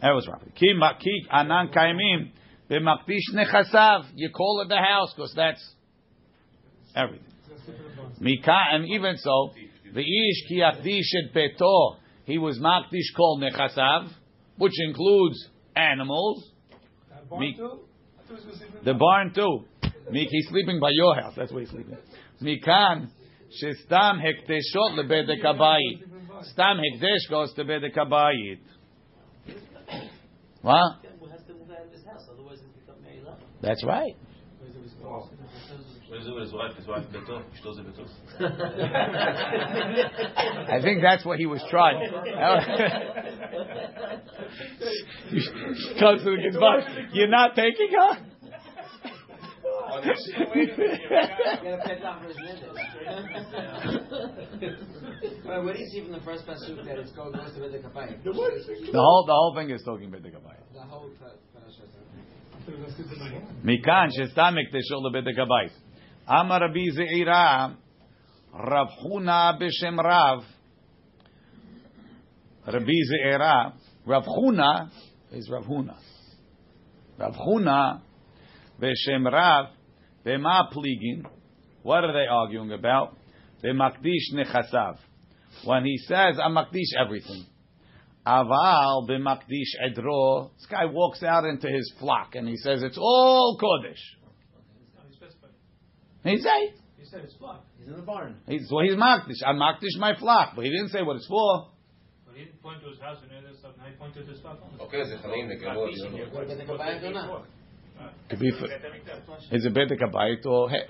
[0.00, 0.54] That was right.
[0.54, 2.30] Ki makik anan kaimim
[2.70, 4.06] b'makdish nechasav.
[4.14, 5.74] You call it the house because that's
[6.94, 7.24] everything.
[8.20, 9.50] Mika and even so,
[9.94, 11.96] the ish ki yakdish et beto.
[12.24, 14.10] He was makdish called nechasav,
[14.56, 16.44] which includes animals.
[17.28, 17.64] Barn Me- too?
[17.64, 19.64] I thought he was gonna sleep in The barn too.
[20.10, 21.34] Mik, he's sleeping by your house.
[21.36, 21.96] That's where he's sleeping.
[22.42, 23.10] Mikan
[23.62, 26.02] shestam hekteshot lebedek habayit.
[26.52, 28.58] Stam hekdesh goes to bedek habayit.
[30.62, 30.74] What?
[31.20, 33.40] Well, has to move out of his house, otherwise it's become married up.
[33.62, 34.14] That's right.
[40.70, 42.10] I think that's what he was trying.
[46.00, 47.08] Comes to the Gizbar.
[47.12, 48.16] You're not taking her?
[55.44, 58.22] What do you see from the first pasuk that it's called goes to Bidda Kapayim?
[58.24, 60.62] The whole the whole thing is talking Bidda Kapayim.
[60.72, 61.82] The whole parasha.
[63.64, 65.72] Mikan shestamik teshol lebedek abayis.
[66.30, 67.74] Amar Rabbi Zeira,
[68.52, 70.44] Rav Huna b'shem Rav.
[72.66, 73.72] Rabbi Zeira,
[74.04, 74.90] Rav Huna
[75.32, 75.96] is Rav Huna.
[77.18, 78.02] Rav Huna
[78.78, 79.68] b'shem Rav,
[80.26, 81.24] b'ma pligin.
[81.82, 83.16] What are they arguing about?
[83.64, 84.98] B'makdish nechasav.
[85.64, 87.46] When he says, I makdish everything.
[88.26, 90.50] Aval b'makdish edro.
[90.58, 94.17] This guy walks out into his flock and he says, it's all Kodesh.
[96.28, 96.74] He say.
[96.96, 97.64] He said his flock.
[97.78, 98.36] He's in the barn.
[98.46, 99.42] He's, well, he's makdish.
[99.46, 101.68] I'm makdish my flock, but he didn't say what it's for.
[102.26, 103.72] But he didn't point to his house and other stuff.
[103.78, 104.58] Now he pointed to his flock.
[104.80, 105.90] Okay, is it chalim the kabbalah?
[105.90, 106.10] Is it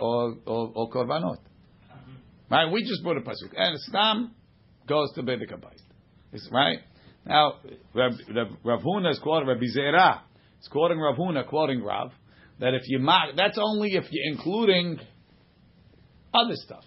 [0.00, 1.38] or korbanot?
[1.38, 2.54] Mm-hmm.
[2.54, 4.34] Right, we just brought a pasuk, and Stam
[4.88, 5.82] goes to better kabayit.
[6.32, 6.78] It's right
[7.26, 7.60] now.
[7.94, 8.12] Rav,
[8.82, 10.20] Huna is quoting Rabbi Zeira.
[10.58, 12.12] It's quoting Rav Huna, quoting Rav
[12.60, 14.98] that if you mark, that's only if you're including
[16.34, 16.84] other stuff,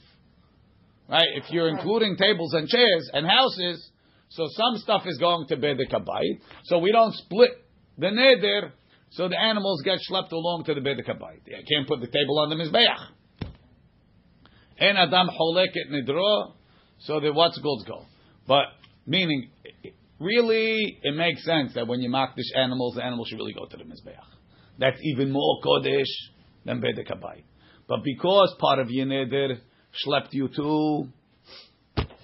[1.09, 1.27] right?
[1.35, 3.91] If you're including tables and chairs and houses,
[4.29, 6.39] so some stuff is going to bedek habayit.
[6.65, 7.51] So we don't split
[7.97, 8.71] the neder,
[9.11, 11.41] so the animals get schlepped along to the bedek habayit.
[11.45, 13.49] You can't put the table on the mizbeach.
[14.79, 16.53] And adam holek et nidro,
[16.99, 18.05] so the what's called go.
[18.47, 18.65] But
[19.05, 19.49] meaning,
[20.19, 23.77] really, it makes sense that when you makdish animals, the animals should really go to
[23.77, 24.15] the mizbeach.
[24.79, 26.05] That's even more kodesh
[26.65, 27.43] than bedek habayit.
[27.91, 29.57] But because part of your neder
[30.07, 31.09] schlepped you to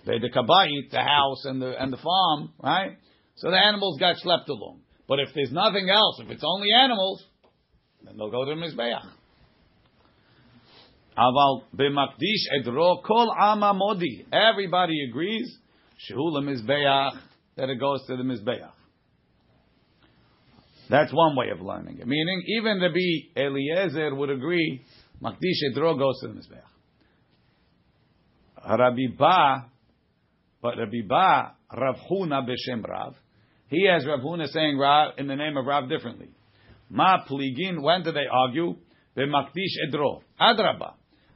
[0.05, 2.97] the habayit, the house and the and the farm, right?
[3.35, 4.79] So the animals got schlepped along.
[5.09, 7.21] But if there's nothing else, if it's only animals,
[8.01, 9.01] then they'll go to the mizbeach.
[11.17, 14.25] Aval b'makdish edro kol ama modi.
[14.31, 15.53] Everybody agrees
[16.09, 17.11] shehu mizbeach
[17.57, 18.71] that it goes to the mizbeach.
[20.89, 22.07] That's one way of learning it.
[22.07, 24.85] Meaning, even the Rabbi Eliezer would agree
[25.23, 26.61] makdish edro goes to the mizbeach.
[28.77, 29.65] Rabbi Ba,
[30.61, 33.15] but Rabbi Ba Rav Huna b'shem Rav.
[33.69, 36.29] He has Rav Huna saying Rav in the name of Rav differently.
[36.89, 37.81] Ma pligin.
[37.81, 38.75] When do they argue?
[39.15, 40.21] B'makdish edro.
[40.39, 40.93] Adraba.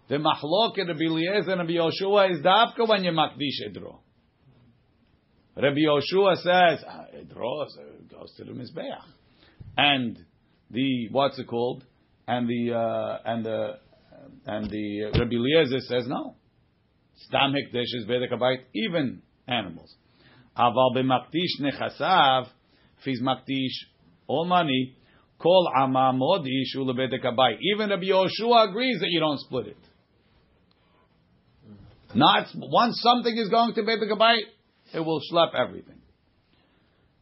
[0.07, 3.99] The mahloket Rabbi Eliezer and Rabbi Yoshua is dafka when you makdish edro.
[5.55, 7.65] Rabbi Yoshua says ah, edro
[8.09, 9.03] goes to the mizbeach,
[9.77, 10.17] and
[10.69, 11.83] the what's it called?
[12.27, 13.77] And the uh, and the
[14.45, 16.35] and the Rabbi Eliezer says no.
[17.27, 19.93] Stam hekdesh is habayit, even animals.
[20.57, 22.47] Aval b'makdish nechasav,
[22.99, 23.73] if he's makdish
[24.27, 24.95] all money,
[25.39, 27.57] kol ama modish ulebedek habayit.
[27.73, 29.77] Even Rabbi Yoshua agrees that you don't split it.
[32.13, 34.43] Not once something is going to bedek habayit,
[34.93, 35.99] it will schlep everything.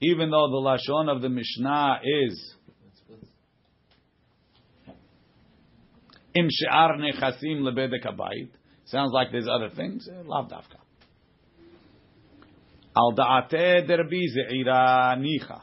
[0.01, 0.55] Even though the
[0.89, 2.55] lashon of the Mishnah is
[6.33, 8.51] im she'ar nechasim lebedek habayit,
[8.85, 10.07] sounds like there's other things.
[10.07, 10.79] eh, Lav dafka.
[12.95, 15.61] Al da'ate de Rabbi Ze'ira nicha.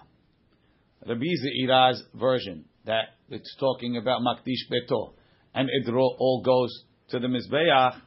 [1.07, 5.12] Rabbi Ze'ira's version that it's talking about makdish beto
[5.55, 8.00] and idro all goes to the mizbeach.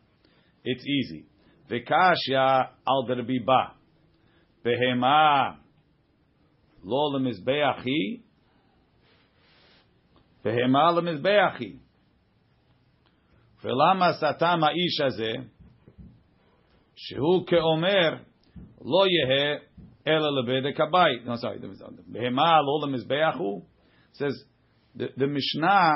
[0.64, 1.26] It's easy.
[1.70, 3.74] V'kashya al de Rabbi Ba.
[4.66, 5.58] Behema
[6.84, 8.22] lo lemizbeach hi.
[10.44, 11.80] Behema lemizbeach hi.
[13.65, 15.33] ולמה סתם האיש הזה,
[16.97, 18.15] שהוא כאומר,
[18.85, 19.59] לא יהא
[20.07, 21.27] אלא לבדק הבית.
[21.27, 21.67] No, sorry,
[22.07, 23.63] בהמה לא למזבח הוא.
[24.15, 24.45] says,
[24.97, 25.91] the, the Mishnah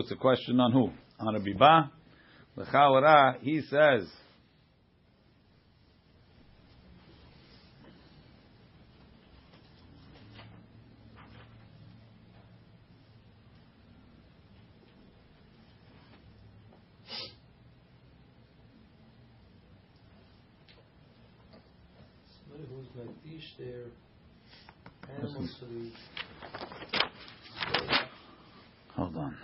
[0.00, 0.90] It's a question on who?
[1.20, 1.90] On a biba?
[2.54, 4.06] L'chaora, he says.
[22.44, 23.84] Somebody who's makdish their
[25.18, 25.90] animals to the
[28.96, 29.36] Hold on.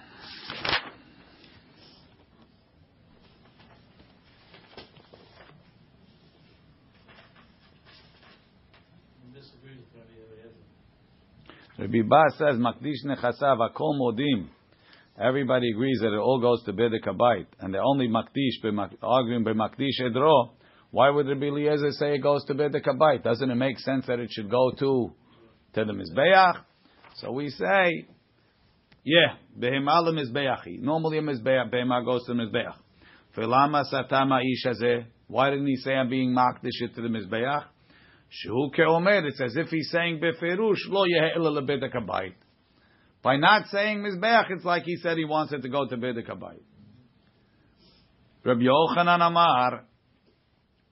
[9.35, 12.09] disagree with Rabbi Eliezer.
[12.09, 14.49] Rabbi Ba says, Makdish nechasav akol modim.
[15.21, 19.53] Everybody agrees that it all goes to Bedek Habayit, and they're only Makdish, arguing by
[19.53, 20.51] Makdish Edro.
[20.91, 23.23] Why would Rabbi Eliezer say it goes to Bedek Habayit?
[23.23, 25.13] Doesn't it make sense that it should go to,
[25.75, 26.65] to the Mizbeach?
[27.17, 28.07] So we say,
[29.05, 30.81] yeah, Behema Mizbeachi.
[30.81, 32.75] Normally a Mizbeach, Behema goes to the Mizbeach.
[34.67, 35.05] Hazeh.
[35.29, 37.65] Why didn't he say I'm being Makdish to the Mizbeach?
[38.35, 42.33] Shu keomer, it's as if he's saying beferush lo yeh lebedek habayit.
[43.23, 46.29] By not saying mizbeach, it's like he said he wants it to go to bedek
[46.29, 46.63] habayit.
[48.43, 49.85] Rabbi Yochanan Amar,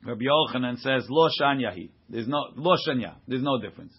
[0.05, 1.89] Rabbi Yochanan says lo shanyahi.
[2.11, 3.15] There's no lo shanya.
[3.27, 3.95] There's no difference.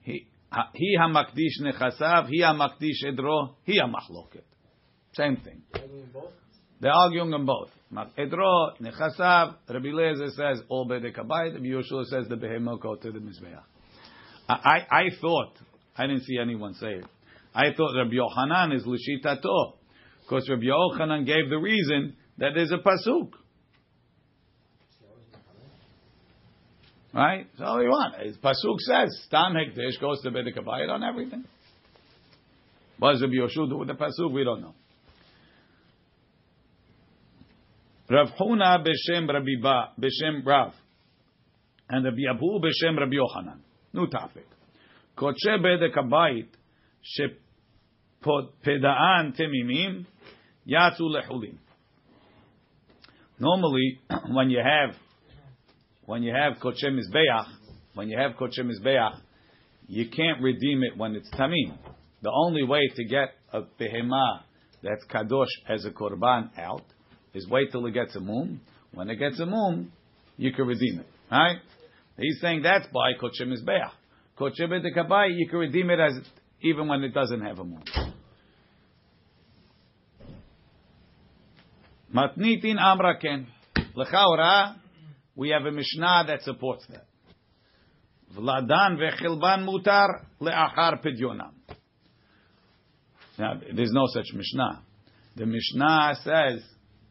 [0.00, 0.26] He
[0.74, 4.42] he hamakdish nechasav, he hamakdish edro, he hamachloket.
[5.12, 5.62] Same thing.
[6.84, 7.70] They're arguing on both.
[7.90, 12.94] Mak- Edro, Nechasav, Rabbi Lezer says all bedek habayit, Rabbi Yoshua says the behemah go
[12.94, 13.58] to the mizbeach.
[14.46, 15.54] I, I, thought,
[15.96, 17.06] I didn't see anyone say it.
[17.54, 19.76] I thought Rabbi Yochanan is l'shitato,
[20.24, 23.30] because Rabbi Yochanan gave the reason that there's a pasuk.
[27.14, 27.46] Right?
[27.56, 28.20] So all you want.
[28.26, 31.46] His pasuk says, Stam hekdesh goes to bedek habayit on everything.
[32.98, 34.30] What does Rabbi Yoshua do with the pasuk?
[34.30, 34.74] We don't know.
[38.10, 40.74] Rav Huna b'shem Rabbi Ba, b'shem Rav,
[41.88, 43.60] and Rabbi Abu b'shem Rabbi Yochanan.
[43.94, 44.46] New topic.
[45.16, 46.48] Koche bedek habayit
[48.22, 50.04] shepedaan temimim
[50.66, 51.56] yatzu lechulim.
[53.38, 54.00] Normally,
[54.32, 54.94] when you have
[56.04, 57.46] when you have koche mizbeach,
[57.94, 59.18] when you have koche mizbeach,
[59.86, 61.78] you can't redeem it when it's tamim.
[62.20, 64.42] The only way to get a behemah
[64.82, 66.84] that's kadosh as a korban out
[67.34, 68.60] is wait till it gets a mum.
[68.92, 69.92] When it gets a mum,
[70.36, 71.06] you can redeem it.
[71.30, 71.58] Right?
[72.16, 73.90] He's saying that's by koche mizbeach.
[74.38, 76.12] Koche bedekabai, you can redeem it as
[76.60, 77.82] even when it doesn't have a mum.
[82.14, 83.46] Matnitin amraken.
[83.96, 84.76] Lechaora,
[85.34, 87.06] we have a mishnah that supports that.
[88.36, 91.52] Vladan vechilban mutar leachar pidyonam.
[93.38, 94.82] Now, there's no such mishnah.
[95.36, 96.62] The mishnah says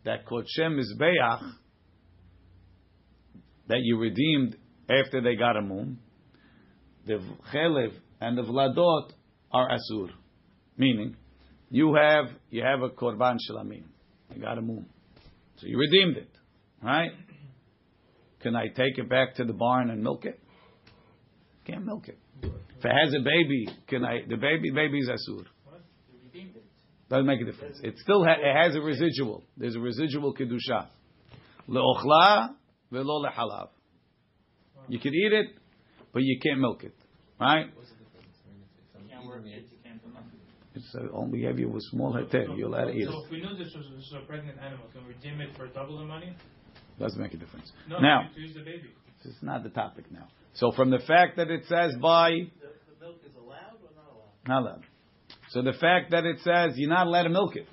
[0.05, 1.53] that kodshe mizbeach
[3.67, 4.57] that you redeemed
[4.89, 5.99] after they got a moon,
[7.05, 7.19] the
[7.53, 9.11] chelev and the vladot
[9.51, 10.09] are asur.
[10.77, 11.15] Meaning,
[11.69, 13.83] you have you have a korban shlamim.
[14.33, 14.85] You got a moon.
[15.57, 16.29] so you redeemed it,
[16.81, 17.11] right?
[18.41, 20.39] Can I take it back to the barn and milk it?
[21.65, 22.17] Can't milk it.
[22.41, 24.21] If it has a baby, can I?
[24.27, 25.45] The baby baby's asur.
[27.13, 27.79] Doesn't make a difference.
[27.83, 29.43] It still ha- it has a residual.
[29.55, 30.87] There's a residual kedusha.
[31.69, 32.55] Leochla
[32.91, 33.69] velo lehalav.
[34.87, 35.47] You can eat it,
[36.11, 36.95] but you can't milk it,
[37.39, 37.67] right?
[37.67, 40.39] You can't work it, you can't do nothing.
[40.73, 42.57] It's uh, only have you with small heter.
[42.57, 43.25] You're allowed to eat So it.
[43.25, 45.67] if we knew this was, this was a pregnant animal, can we redeem it for
[45.67, 46.35] double the money?
[46.99, 47.71] Doesn't make a difference.
[47.87, 48.89] No, Now, to use the baby.
[49.23, 50.27] this is not the topic now.
[50.55, 52.67] So from the fact that it says by The,
[52.99, 54.47] the milk is allowed or not allowed?
[54.47, 54.83] not allowed.
[55.53, 57.67] So the fact that it says you're not allowed to milk it.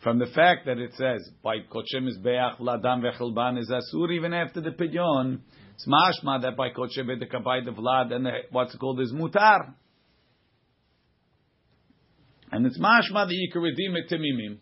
[0.00, 4.32] From the fact that it says by kochem is beach vladam vechilban is asur even
[4.32, 5.40] after the pidyon,
[5.74, 9.74] it's mashma that by kochem bedekabay the vlad and the, what's called is mutar.
[12.52, 14.58] And it's mashma that you can redeem it to mimim.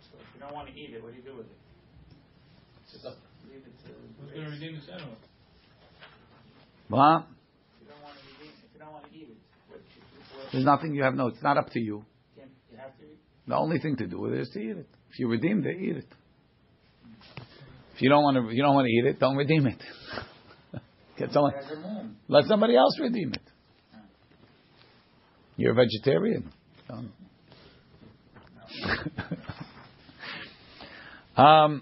[0.00, 1.52] So if you don't want to eat it, what do you do with it?
[2.90, 3.04] Just
[3.46, 4.19] leave it to.
[4.32, 5.16] Who's going to redeem this animal?
[6.88, 7.26] What?
[7.80, 9.36] You don't want to redeem, if you don't want to eat it,
[9.68, 9.80] what,
[10.36, 11.26] what, There's nothing you have no.
[11.28, 12.04] It's not up to you.
[12.36, 13.04] can, you have to?
[13.48, 14.86] The only thing to do with it is to eat it.
[15.10, 16.06] If you redeem it, eat it.
[17.96, 19.82] If you don't want to, you don't want to eat it, don't redeem it.
[21.18, 22.16] Get someone, As a mum.
[22.28, 23.42] let somebody else redeem it.
[25.56, 26.52] You're a vegetarian.
[31.36, 31.80] Um,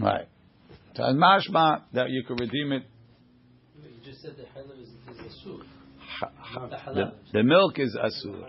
[0.00, 0.28] right.
[0.96, 2.84] So it's mashma that you could redeem it.
[3.82, 5.60] You just said the halab is, is asur.
[5.98, 8.44] Ha- ha- The The, milk is asur.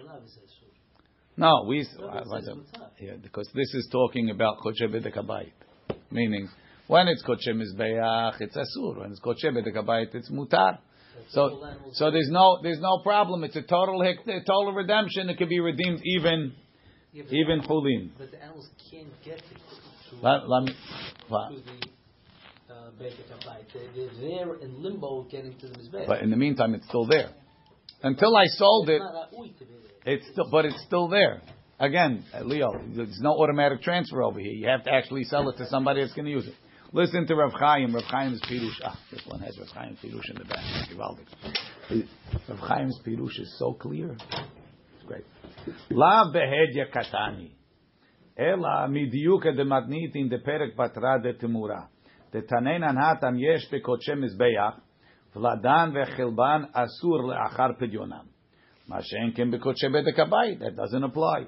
[1.38, 1.86] No, we.
[1.99, 2.89] No, but it says mutar.
[2.99, 5.51] Yeah, because this is talking about koche bedekabayit,
[6.12, 6.49] meaning
[6.88, 8.99] when it's koche mizbeach, it's asur.
[8.99, 10.80] When it's koche bedekabayit, it's mutar.
[11.30, 11.62] So,
[11.93, 13.43] so there's no, there's no problem.
[13.43, 14.13] It's a total, a
[14.45, 15.30] total redemption.
[15.30, 16.53] It could be redeemed even,
[17.12, 18.10] Yeah, but even the- chulin.
[18.17, 19.43] But the animals can't get it.
[20.10, 20.73] to- Let, let me,
[21.27, 21.49] what?
[21.49, 22.89] to the uh,
[23.95, 26.08] They're there in limbo getting to the Mizbech.
[26.08, 27.30] But in the meantime, it's still there.
[28.03, 29.71] Until I sold it, It's not ra'ui to be
[30.06, 30.13] there.
[30.13, 31.41] it's still, but it's still there.
[31.80, 34.51] Again, uh, Leo, there's no automatic transfer over here.
[34.51, 36.56] You have to actually sell it to somebody that's going to use it.
[36.93, 37.93] Listen to Rav Chaim.
[37.93, 38.80] Rav Chaim's Pirush.
[38.84, 40.63] Ah, this one has Rav Chaim's Pirush in the back.
[42.47, 44.12] Rav Chaim's Pirush is so clear.
[44.12, 45.26] It's great.
[45.89, 47.52] La behedya katani.
[48.38, 51.89] Ela midiuka de matnitin de perek batra de temura.
[52.32, 54.80] De tanenan hatam yesh bekoche mizbeach.
[55.36, 58.28] Vladan vechilban asur leachar pedyonam.
[58.89, 60.15] Mashenkin bekoche bedek.
[60.60, 61.47] That doesn't apply.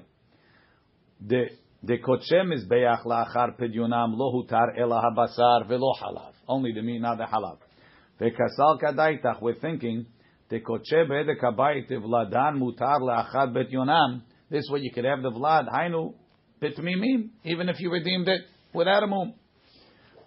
[1.26, 1.48] The
[1.82, 6.32] the koche mizbeach laachar pedyonam lo hutar ela habasar velo halav.
[6.46, 7.58] Only the meat, not the halav.
[8.20, 9.40] Vekasal kadaitach.
[9.40, 10.06] We're thinking
[10.50, 14.22] the koche bedek abayit vladan mutar laachar pedyonam.
[14.50, 16.14] This way you could have the vlad hainu
[16.60, 18.42] bitmimim, even if you redeemed it
[18.74, 19.34] without a mum.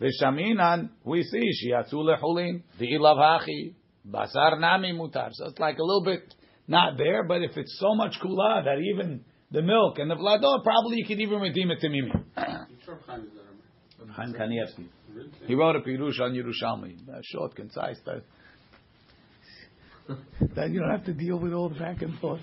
[0.02, 3.76] V'shaminan, we see shiatzu lechulin, v'ilav hachi,
[4.10, 5.30] basar nami mutar.
[5.34, 6.34] So it's like a little bit
[6.68, 10.44] not there, but if it's so much kula that even the milk and the vlador,
[10.44, 12.12] oh, probably you could even redeem it to mimi.
[12.36, 13.46] Chaim is that,
[14.00, 14.14] Rabbi?
[14.14, 14.88] Chaim Kanievsky.
[15.46, 18.00] He wrote a pirush on Yerushalmi, short, concise.
[18.04, 18.24] But
[20.56, 22.42] then you don't have to deal with all the back and forth.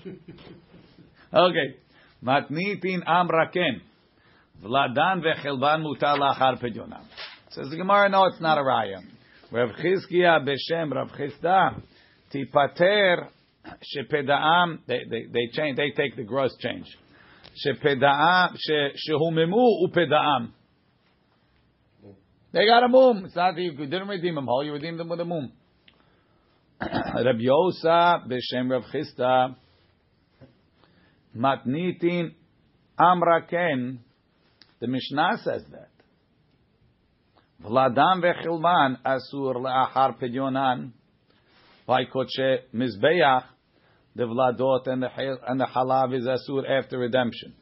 [1.33, 1.75] Okay,
[2.23, 3.81] matnitin amraken,
[4.63, 7.03] vladan vechelban mutar lachar pedyonam.
[7.49, 9.03] Says the Gemara, no, it's not a raya.
[9.51, 11.81] Rav Chizkiya b'shem Rav Chizda
[12.31, 13.27] tipater
[13.95, 14.79] shepedaam.
[14.87, 15.77] They they they change.
[15.77, 16.85] They take the gross change.
[17.65, 20.51] Shepedaam she shehumemu upedaam.
[22.53, 23.23] They got a mum.
[23.25, 24.63] It's not that you didn't redeem them whole.
[24.63, 25.53] You redeemed them with a mum.
[26.81, 29.55] Rab Yosa b'shem Rav Chizda
[31.35, 32.33] matnitin
[32.99, 33.99] amraken.
[34.79, 35.89] The Mishnah says that.
[37.63, 40.91] Vladam vechilman asur leachar pedyonan
[41.85, 43.43] by koche mizbeach.
[44.15, 45.09] The vladot and the
[45.47, 47.53] and the halav is asur after redemption.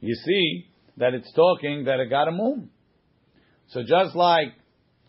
[0.00, 0.66] You see
[0.96, 2.70] that it's talking that it got a mum.
[3.68, 4.54] So just like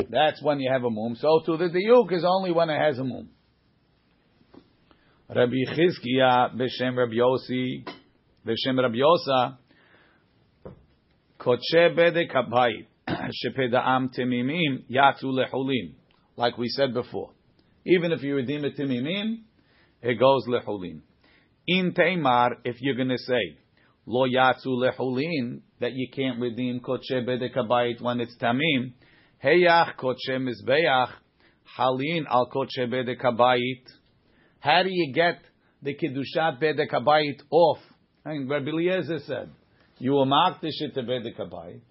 [0.09, 2.99] that's when you have a mum, so too the diuk is only when it has
[2.99, 3.29] a mum.
[5.33, 7.85] Rabbi Chizkiya b'shem Rabbi Yossi
[8.45, 9.57] b'shem Rabbi Yosa
[11.39, 15.93] koche bedek habayit shepeda'am temimim yatzu lechulin.
[16.35, 17.31] Like we said before,
[17.85, 19.43] even if you redeem it temimim,
[20.01, 21.01] it goes lechulin.
[21.67, 23.57] In teimar, if you're going to say
[24.05, 28.93] lo yatsu lehulin that you can't redeem kodshe bedek habayit when it's tamim.
[29.43, 31.11] Heyach kodshe mizbeach
[31.77, 33.83] halin al kodshe bedek habayit.
[34.59, 35.39] How do you get
[35.81, 37.79] the kiddushat bedek habayit off?
[38.25, 39.49] Mean, Rabbi Eliezer said,
[39.97, 41.81] you will mark the shit to bedek habayit,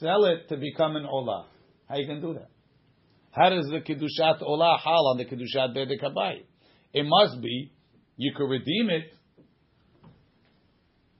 [0.00, 1.44] sell it to become an olah.
[1.88, 2.50] How you can do that?
[3.30, 6.44] How does the kiddushat olah hal on the kiddushat bedek habayit?
[6.92, 7.72] It must be
[8.16, 9.04] you could redeem it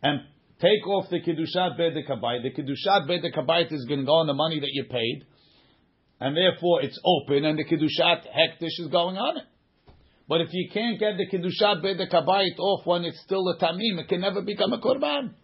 [0.02, 0.20] and
[0.60, 2.42] take off the bedek habayit.
[2.42, 5.24] The kiddushat bedek habayit is going to go on the money that you paid,
[6.20, 9.44] and therefore it's open, and the kiddushat hektish is going on it.
[10.28, 13.98] But if you can't get the kiddushat bedek habayit off when it's still a tamim,
[14.00, 15.34] it can never become a korban.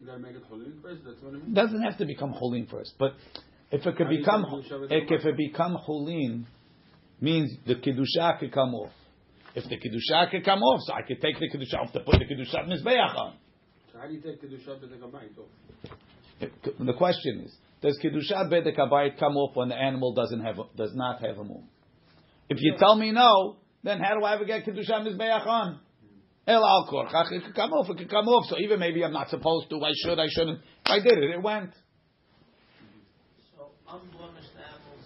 [0.00, 1.02] You gotta make it holin first.
[1.04, 1.52] That's what I mean.
[1.52, 3.12] doesn't have to become holin first, but
[3.70, 6.46] if it could How become Kedusha if, if it become holin,
[7.20, 8.92] means the kiddusha could come off.
[9.54, 12.18] If the kiddusha could come off, so I could take the kiddusha off to put
[12.18, 13.34] the kiddusha mizbeach on.
[13.92, 16.78] So how do you take kedusha b'dek habayit off?
[16.78, 20.64] The question is, does kiddusha bedek habayit come off when the animal doesn't have a,
[20.76, 21.68] does not have a moon?
[22.48, 25.80] If you tell me no, then how do I ever get kiddusha mizbeach on?
[26.46, 28.46] El al korchach, it could come off, it could come off.
[28.48, 30.58] So even maybe I'm not supposed to, I should, I shouldn't.
[30.58, 31.70] If I did it, it went.
[33.56, 35.04] So unblemished animals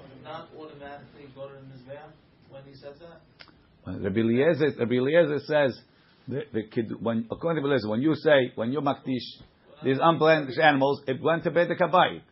[0.00, 2.12] would not automatically go to the mizbeach
[2.50, 3.20] when he says that.
[3.86, 5.78] Rabbi Eliezer, Rabbi Eliezer says,
[6.28, 9.24] the, the kid, when, according to Rabbi Eliezer, when you say, when you makdish,
[9.82, 12.22] these unblemished animals, it went to Beit Kabayit.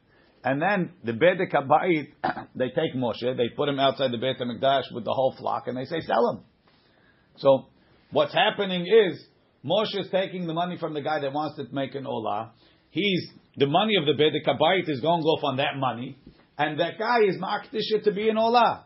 [0.44, 2.08] And then the Beit Kabayit,
[2.54, 5.76] they take Moshe, they put him outside the Beit HaMikdash with the whole flock, and
[5.76, 6.44] they say, sell him.
[7.38, 7.66] So,
[8.10, 9.24] what's happening is,
[9.64, 12.50] Moshe is taking the money from the guy that wants to make an olah.
[12.90, 16.18] He's, the money of the Beit Kabayit is going off on that money,
[16.56, 18.84] and that guy is makdish it to be an olah.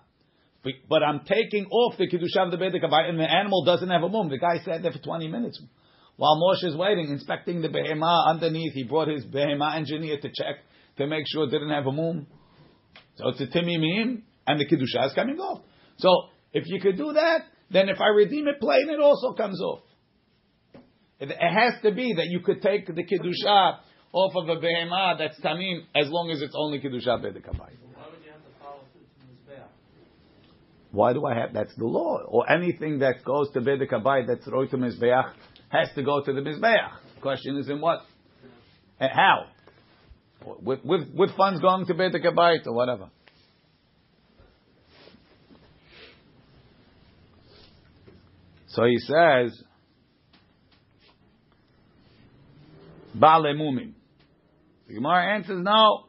[0.64, 4.08] But, I'm taking off the Kiddushah of the Beit and the animal doesn't have a
[4.08, 4.28] mum.
[4.28, 5.60] The guy sat there for 20 minutes.
[6.16, 10.56] While Moshe is waiting, inspecting the behemah underneath, he brought his behemah engineer to check
[10.98, 12.26] to make sure it didn't have a mum.
[13.16, 15.62] So it's a timimim, and the Kiddushah is coming off.
[15.98, 19.60] So if you could do that, then if I redeem it plain, it also comes
[19.60, 19.80] off.
[21.18, 23.78] It, has to be that you could take the Kiddushah
[24.12, 27.70] off of a behemah that's tamim, as long as it's only Kiddushah Beit HaKavai.
[27.94, 29.68] Why would you have to follow through to mizbeach?
[30.92, 31.54] Why do I have?
[31.54, 32.18] That's the law.
[32.18, 35.32] Or anything that goes to Beit Kabayit that's roy to Mizbeach
[35.70, 36.90] has to go to the Mizbeach.
[37.22, 38.00] Question is in what?
[39.00, 39.46] And how?
[40.60, 43.08] With, with, with funds going to Beit Kabayit or whatever.
[48.68, 49.62] So he says,
[53.14, 53.92] Bale Mumim.
[54.88, 56.04] The Gemara answers no.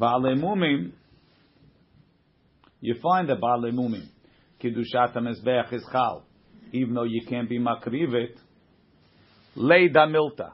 [0.00, 0.92] Ba'alemumim,
[2.80, 4.06] you find that Ba'alemumim,
[4.62, 6.24] Kiddushat HaMezbeach is Chal,
[6.72, 8.36] even though you can't be Makrivit,
[9.56, 10.52] Leida Milta.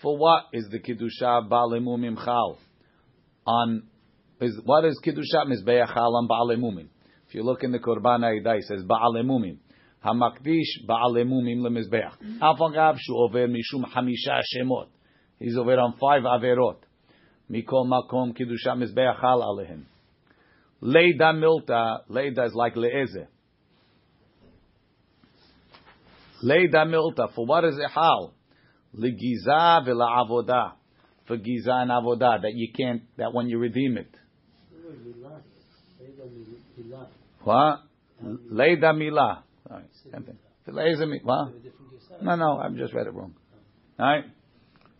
[0.00, 2.58] For what is the Kiddushat Ba'alemumim Chal?
[3.46, 3.82] On,
[4.40, 6.88] is, what is Kiddushat Mizbeach Chal on Ba'alemumim?
[7.28, 9.58] If you look in the Korban HaEdah, it says Ba'alemumim.
[10.04, 12.18] המקדיש בעלי מומים למזבח.
[12.38, 14.88] אף אגב שהוא עובר משום חמישה שמות.
[15.40, 16.86] He's over on five averot.
[17.50, 19.84] Mikol makom kidusha mizbeach hal alehim.
[20.82, 23.26] Leida milta, leida is like leeze.
[26.42, 28.34] Leida milta, for what is it hal?
[28.96, 30.72] Legiza vela avoda.
[31.26, 34.14] For giza and avoda, that you can't, that when you redeem it.
[37.42, 37.80] What?
[38.22, 39.42] Leida mila.
[39.70, 40.38] Alright, same thing.
[41.22, 41.52] What?
[42.22, 43.34] No, no, I've just read it wrong.
[43.98, 44.24] right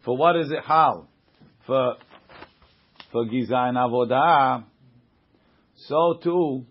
[0.05, 1.09] For what is it hal?
[1.67, 1.97] For
[3.15, 4.65] for giza and avodah.
[5.77, 6.67] So too,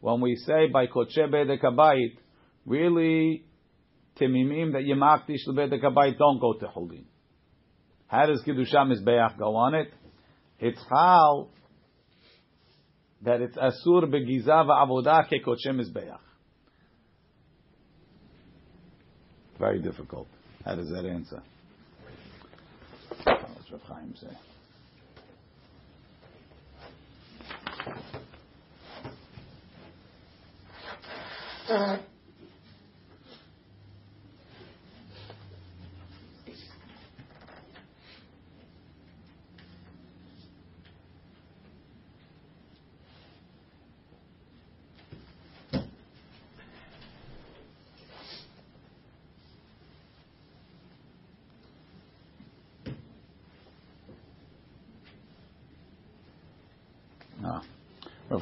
[0.00, 2.18] when we say by koche bedek habayit,
[2.66, 3.46] really
[4.20, 7.04] timimim that yemaktish lebedek habayit don't go to holim.
[8.06, 9.90] How does kiddusha mizbeach go on it?
[10.60, 11.48] It's how
[13.22, 16.18] that it's asur begiza va'avodah ke koche mizbeach.
[19.58, 20.28] Very difficult.
[20.66, 21.42] How does that answer?
[23.24, 24.36] What's Rav Chaim say?
[31.70, 32.00] Rav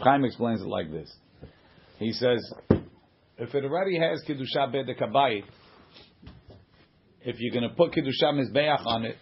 [0.01, 1.13] Chaim explains it like this.
[1.99, 2.53] He says,
[3.39, 5.45] if it already has Kedusha Bedek Habayit,
[7.23, 9.17] if you're going to put Kedusha Mizbeach on it,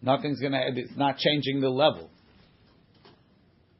[0.00, 2.10] nothing's going to, it's not changing the level.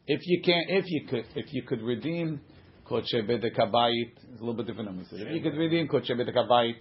[0.06, 2.40] If you can't, if you could, if you could redeem
[2.86, 5.20] Kodshe Bedek Habayit, it's a little bit different said.
[5.20, 6.74] If you could redeem Kodshe Bedek Habayit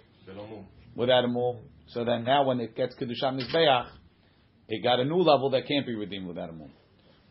[0.95, 3.87] without a mum, so then now when it gets Kedusha Mizbeach,
[4.67, 6.71] it got a new level that can't be redeemed without a mum.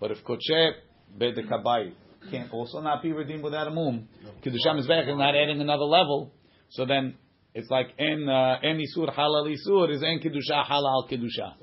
[0.01, 0.71] But if Kodshe
[1.19, 1.95] Bedek Habayit
[2.31, 4.09] can't also not be redeemed without a mum,
[4.45, 6.33] Mizbeach is not adding another level,
[6.71, 7.15] so then
[7.55, 11.55] it's like en uh, en isur halal isur is en kedusha halal kedusha.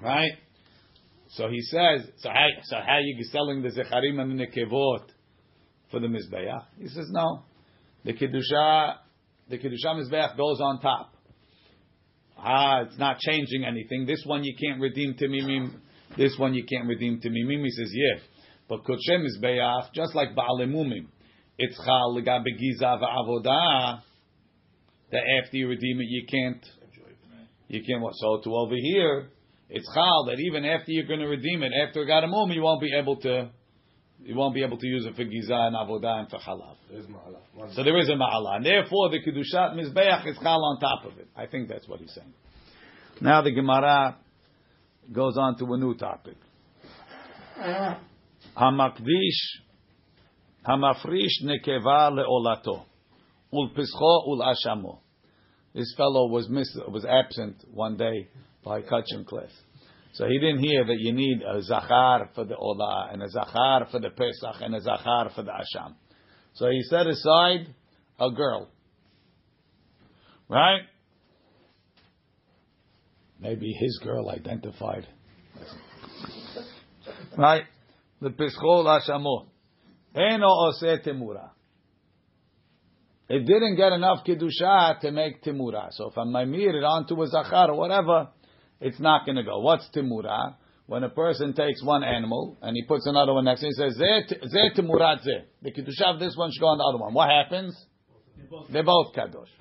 [0.00, 0.32] Right?
[1.28, 5.06] So he says, so how so how you be selling the zecharim and the nekevot
[5.90, 6.64] for the mizbeach?
[6.78, 7.44] He says no,
[8.04, 8.96] the kedusha
[9.50, 11.14] the kedusha mizbeach goes on top.
[12.38, 14.06] Ah, it's not changing anything.
[14.06, 15.80] This one you can't redeem timimim.
[16.16, 17.64] This one you can't redeem timimim.
[17.64, 18.20] He says yeah,
[18.68, 21.06] but kodshe mizbeach just like baalemumim,
[21.58, 24.00] it's chal legabe giza va'avodah
[25.12, 26.64] that after you redeem it, you can't,
[27.68, 28.02] you can't.
[28.02, 28.14] What?
[28.16, 29.28] So to over here,
[29.68, 32.56] it's chal that even after you're going to redeem it, after it got a moment,
[32.56, 33.50] you won't be able to,
[34.22, 36.76] you won't be able to use it for giza and avodah and for halav.
[37.74, 41.18] So there is a ma'ala, and therefore the kedushat mizbeach is chal on top of
[41.18, 41.28] it.
[41.36, 42.32] I think that's what he's saying.
[43.20, 44.16] Now the Gemara
[45.12, 46.36] goes on to a new topic.
[48.56, 49.60] Hamakdish,
[50.66, 52.84] hamafrish nekeva leolato,
[53.52, 54.98] ulpischo ulashamo.
[55.74, 56.48] This fellow was
[56.88, 58.28] was absent one day
[58.64, 59.50] by Kachim class.
[60.14, 63.88] So he didn't hear that you need a zachar for the olah, and a zachar
[63.90, 65.94] for the pesach, and a zachar for the asham.
[66.54, 67.74] So he set aside
[68.20, 68.68] a girl.
[70.48, 70.82] Right?
[73.40, 75.08] Maybe his girl identified.
[77.36, 77.64] Right?
[78.24, 79.48] The pischol ashamo.
[80.14, 81.50] Eno oseh temura.
[83.28, 85.88] It didn't get enough kedusha to make timura.
[85.90, 88.28] So if I mamir it onto a zachar or whatever,
[88.80, 89.60] it's not going to go.
[89.60, 90.54] What's timura?
[90.86, 93.90] When a person takes one animal and he puts another one next to it, he
[93.90, 95.44] says, Zeh timurat zeh.
[95.60, 97.12] The kedusha of this one should go on the other one.
[97.12, 97.76] What happens?
[98.70, 99.52] They're both kadosh.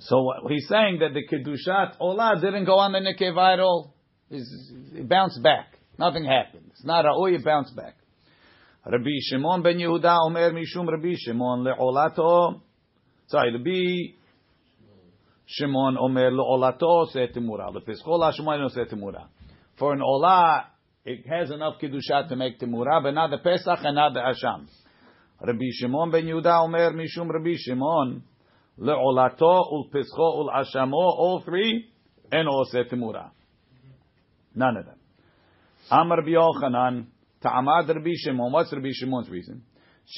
[0.00, 3.94] So he's saying that the kedushat olah didn't go on the nekeva at all.
[4.30, 5.77] It bounced back.
[5.98, 6.66] Nothing happened.
[6.70, 7.96] It's not a oh, you bounce back.
[8.86, 12.60] Rabbi Shimon ben Yehuda Omer Mishum Rabbi Shimon le'olato.
[13.26, 14.14] Sorry, Rabbi
[15.46, 17.74] Shimon Omer le'olato se temura.
[17.74, 19.26] Le'pischola Shimon no se temura.
[19.76, 20.66] For an olah,
[21.04, 24.68] it has enough kedusha to make temura, but not the Pesach and not the Asham.
[25.44, 28.22] Rabbi Shimon ben Yehuda Omer Mishum Rabbi Shimon
[28.78, 30.92] le'olato ul'pischo ul'ashamo.
[30.92, 31.90] All three
[32.30, 33.30] and all se temura.
[34.54, 34.97] None of them.
[35.90, 37.06] Amar Yochanan.
[37.42, 38.52] Ta'amad Rabbi Shimon.
[38.52, 39.62] What's Rabbi Shimon's reason?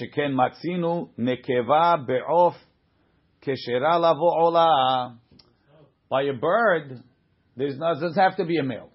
[0.01, 2.55] Sheken matzinu nekeva be'of
[3.45, 5.19] keshera lavo ola.
[6.09, 7.03] By a bird,
[7.57, 8.91] there's not, doesn't have to be a male.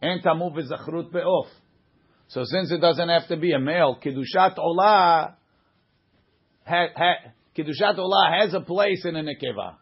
[0.00, 1.46] En tamu v'zachrut be'of.
[2.28, 5.36] So since it doesn't have to be a male, kedushat ola,
[6.64, 7.14] ha, ha,
[7.56, 9.74] kedushat ola has a place in a nekeva.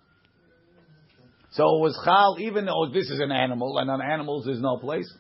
[1.51, 4.79] So it was chal, even though this is an animal, and on animals there's no
[4.79, 5.13] place.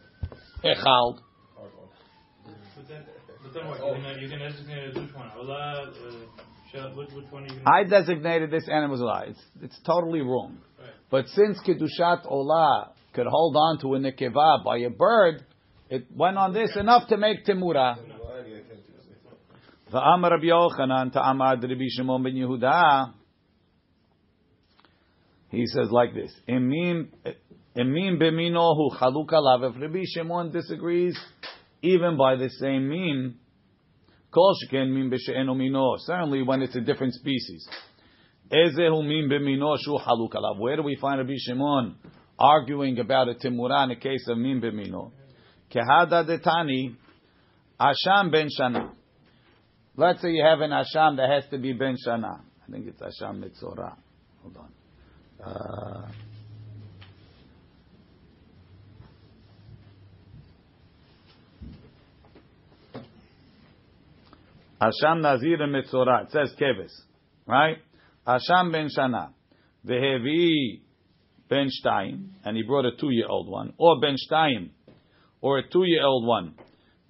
[0.65, 1.19] Echal.
[2.77, 3.05] But then,
[3.43, 3.79] but then what?
[3.79, 5.31] You're gonna, you're gonna designate which one?
[5.37, 5.93] Allah,
[6.75, 7.77] uh, which, which one are you gonna?
[7.77, 9.31] I designated this animal's olah.
[9.31, 10.59] It's, it's totally wrong.
[10.79, 10.91] Right.
[11.11, 15.45] But since Kedushat Olah could hold on to a nekeva by a bird,
[15.89, 17.97] it went on this enough to make Timura.
[19.93, 23.15] V'amar Rabbi Yochanan ta'amad Rabbi Shimon ben Yehuda.
[25.51, 27.09] He says like this: Emim
[27.77, 29.71] emim b'mino hu chaluk alav.
[29.71, 31.19] If Rabbi Shimon disagrees,
[31.83, 33.37] even by the same mean,
[34.33, 35.97] kol sheken min b'she'enu mino.
[35.99, 37.69] Certainly when it's a different species.
[38.51, 40.59] Ezehu min b'mino shu haluk alav.
[40.59, 41.97] Where do we find Rabbi Shimon
[42.39, 45.11] arguing about a timura in the case of min b'mino?
[45.71, 46.95] Kehada detani
[47.81, 48.91] asham ben shana.
[49.97, 52.41] Let's say you have an asham that has to be ben shana.
[52.67, 53.97] I think it's asham mitzora.
[54.43, 54.73] Hold on.
[55.45, 56.09] Uh,
[64.81, 66.25] Asham Nazir and Mitzorah.
[66.25, 66.93] It says Keves.
[67.47, 67.79] Right?
[68.27, 69.31] Asham ben Shana.
[69.87, 70.81] Vehevi
[71.49, 72.29] ben Shtayim.
[72.45, 73.73] And he brought a two-year-old one.
[73.79, 74.71] Or ben Shtayim.
[75.41, 76.55] Or a two-year-old one.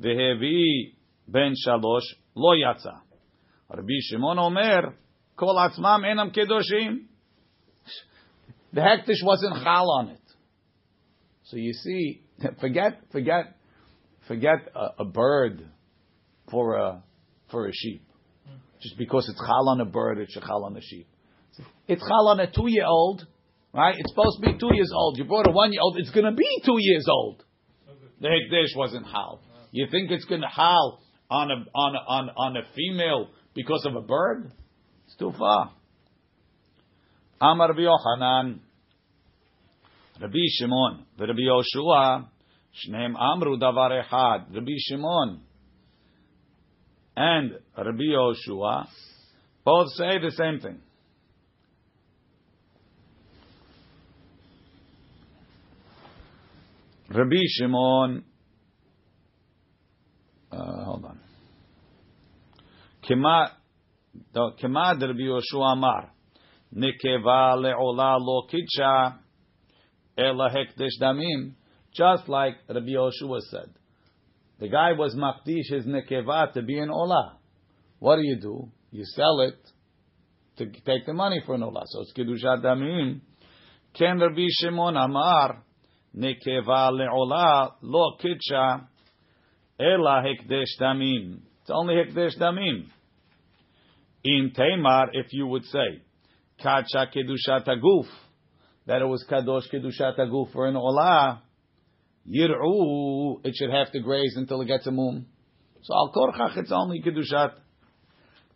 [0.00, 0.94] Vehevi
[1.26, 2.06] ben Shalosh.
[2.34, 3.00] Lo Yatza.
[3.68, 4.94] Rabbi Shimon Omer.
[5.36, 7.04] Kol Atzmam Enam Kedoshim.
[8.72, 10.20] The hektish wasn't chal on it.
[11.44, 12.20] So you see,
[12.60, 13.56] forget, forget
[14.26, 15.64] forget a, a bird
[16.50, 17.02] for a
[17.50, 18.02] for a sheep.
[18.80, 21.08] Just because it's chal on a bird, it's chal on a sheep.
[21.88, 23.26] It's chal on a two year old,
[23.72, 23.94] right?
[23.96, 25.18] It's supposed to be two years old.
[25.18, 27.42] You brought a one year old, it's going to be two years old.
[28.20, 29.40] The hekdesh wasn't hal.
[29.72, 33.84] You think it's going to hal on a on a, on on a female because
[33.86, 34.52] of a bird?
[35.06, 35.72] It's too far.
[37.40, 38.60] Amar Yochanan,
[40.20, 42.28] Rabbi Shimon, Rabbi Yoshua,
[42.88, 44.54] Shneim Amru Davar Echad.
[44.54, 45.40] Rabbi Shimon
[47.16, 48.86] and Rabbi Yoshua
[49.64, 50.80] both say the same thing.
[57.08, 58.24] Rabbi Shimon,
[60.52, 61.20] uh, hold on.
[63.08, 63.50] Kema,
[64.34, 66.10] Kema Rabbi Yoshua Amar,
[66.74, 69.18] Nikeva le'ola lo kitcha,
[70.18, 71.52] ela hekdesh damim,
[71.92, 73.70] just like Rabbi Yoshua said.
[74.58, 77.34] The guy was makdish his nekeva to be an olah.
[77.98, 78.68] What do you do?
[78.90, 79.56] You sell it
[80.56, 81.82] to take the money for an olah.
[81.86, 83.20] So it's kedushat damim.
[83.92, 85.62] Ken Rabbi Shimon Amar,
[86.16, 88.86] nekeva le'olah lo kitcha,
[89.78, 91.40] ela hekdesh damim.
[91.60, 92.86] It's only hekdesh damim.
[94.24, 96.02] In Tamar, if you would say,
[96.62, 98.06] kacha kedushat aguf,
[98.86, 101.40] that it was kadosh kedushat aguf for an olah,
[102.28, 105.26] yir'u, it should have to graze until it gets a moon.
[105.82, 107.52] So al korchach, it's only kedushat,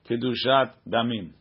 [0.09, 1.33] kedushat damim.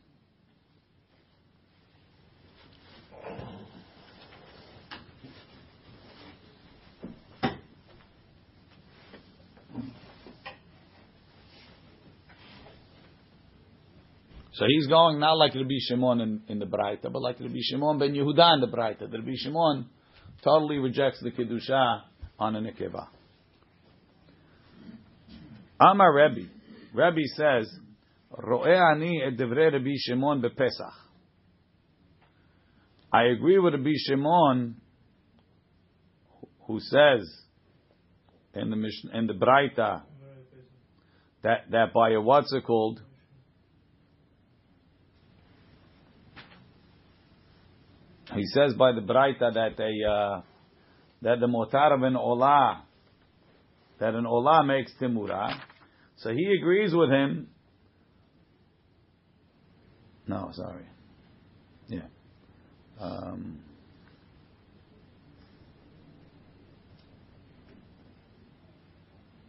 [14.59, 17.97] So he's going not like Rabbi Shimon in, in the Braita, but like Rabbi Shimon
[17.97, 19.09] ben Yehuda in the Braita.
[19.09, 19.86] The Rabbi Shimon
[20.43, 22.01] totally rejects the Kedusha
[22.39, 23.07] on a Nekeva.
[25.79, 26.49] Amar Rebbe.
[26.93, 27.69] Rebbe says,
[28.31, 30.93] Ro'eh ani et devrei Rabbi Shimon bePesach.
[33.11, 34.75] I agree with Rabbi Shimon
[36.67, 37.27] who says
[38.53, 40.03] in the Mishnah, in the Braita
[41.41, 43.01] that, that by a what's it called?
[48.35, 50.41] He says by the Braita that a uh,
[51.22, 52.82] that the motar of an olah
[53.99, 55.59] that an olah makes timura.
[56.17, 57.47] So he agrees with him.
[60.28, 60.86] No, sorry.
[61.88, 62.01] Yeah.
[62.99, 63.59] Um,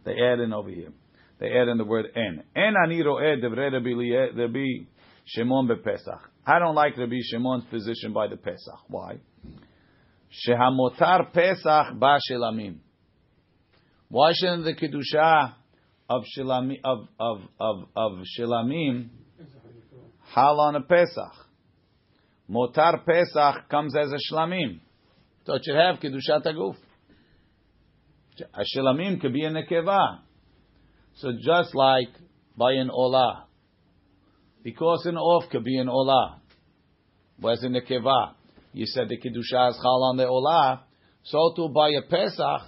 [0.05, 0.91] they add in over here.
[1.39, 2.43] They add in the word en.
[2.55, 4.85] En ani ro'eh Lie- Rabbi
[5.25, 6.19] Shimon bePesach.
[6.45, 8.79] I don't like Rabbi Shimon's position by the Pesach.
[8.87, 9.19] Why?
[10.31, 12.77] Shehamotar Pesach ba shelamim.
[14.07, 15.53] Why shouldn't the kedusha
[16.09, 18.11] of shelamim of of of of
[20.33, 21.33] hal on a Pesach?
[22.49, 24.79] Motar Pesach comes as a shlamim,
[25.45, 26.75] so it should have kedushat aguf.
[28.53, 30.19] A shelamim could be a nekeva.
[31.15, 32.09] So just like
[32.57, 33.43] by an olah,
[34.63, 36.39] because an off could be an olah,
[37.39, 38.33] whereas in the keva,
[38.73, 40.81] you said the kedusha is chal on the olah,
[41.23, 42.61] so too by a pesach,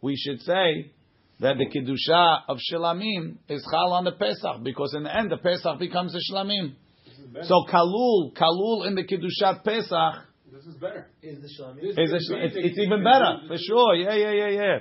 [0.00, 0.92] we should say
[1.40, 5.36] that the kedusha of shilamim is chal on the pesach, because in the end the
[5.36, 6.74] pesach becomes a shilamim.
[7.06, 7.46] This is better.
[7.46, 10.28] So kalul, kalul in the kedushat pesach
[10.58, 11.06] this is better.
[11.22, 11.76] Is the Shalom?
[11.76, 13.94] This is a, is it's, it's even better for sure.
[13.94, 14.78] Yeah, yeah, yeah, yeah.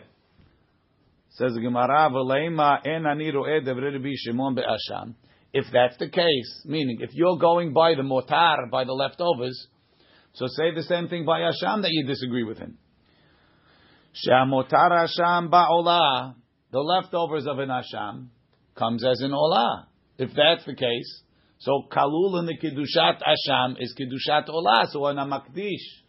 [1.32, 5.13] Says the Gemara, "V'leima en ani ro'eh devrei Rabbi Shimon be'asham."
[5.53, 9.67] If that's the case, meaning if you're going by the motar, by the leftovers,
[10.38, 12.77] so say the same thing by Asham that you disagree with him.
[14.13, 16.35] She'amotar Asham ba'olah,
[16.71, 18.27] the leftovers of an Asham
[18.75, 19.85] comes as an olah.
[20.19, 21.23] If that's the case,
[21.57, 26.03] so kalul in the kiddushat Asham is kiddushat olah, so an amakdish.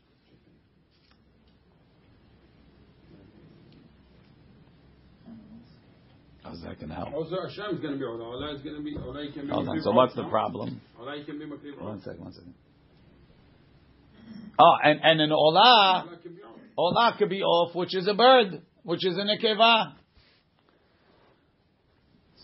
[6.42, 7.08] How's that going to help?
[7.14, 8.24] Oh, also, Hashem is going to be Olah.
[8.24, 9.32] Olah is going to be Olah.
[9.34, 9.80] Can be Hold on.
[9.82, 10.80] So what's the problem?
[10.98, 12.20] Olah can be One second.
[12.20, 12.54] One second.
[14.58, 17.12] Oh, and and an olah, Olah can be Olah.
[17.12, 19.92] olah could be off, which is a bird, which is an nekeva.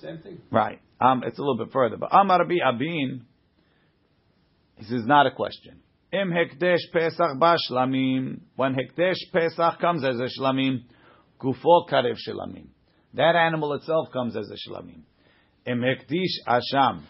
[0.00, 0.38] Same thing.
[0.50, 0.80] Right.
[1.00, 3.22] Um, it's a little bit further, but Amar Rabbi Abin,
[4.76, 5.80] he says not a question.
[6.12, 8.40] Im hekdesh pesach ba shlamim.
[8.54, 10.84] When hekdesh pesach comes as a shlamim,
[11.40, 12.68] gufo karev shlamim.
[13.14, 15.02] That animal itself comes as a shlamim.
[15.66, 17.02] Im hekdish asham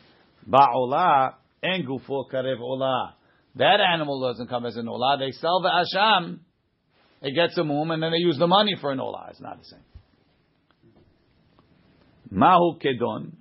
[0.47, 3.13] ba olah en gufo karev olah.
[3.57, 5.19] That animal doesn't come as an olah.
[5.19, 6.41] They sell the asham.
[7.23, 9.31] It gets a mum, and then they use the money for an olah.
[9.31, 9.81] It's not the same.
[12.31, 13.37] Mahu kedon.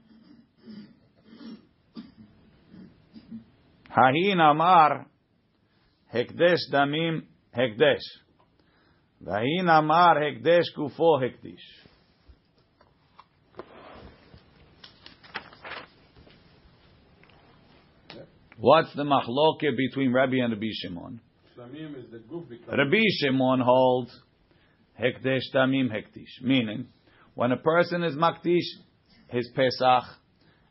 [3.96, 5.08] Hahin amar
[6.14, 7.24] hekdesh damim
[7.56, 8.02] hekdesh.
[9.24, 11.83] Vahin amar hekdesh kufo hekdish.
[18.64, 21.20] What's the machloke between Rabbi and Rabbi Shimon?
[21.54, 24.18] Shlamim is the guf because Rabbi Shimon holds
[24.98, 26.88] hekdesh damim hekdish, meaning
[27.36, 28.64] when a person is makdish
[29.28, 30.06] his pesach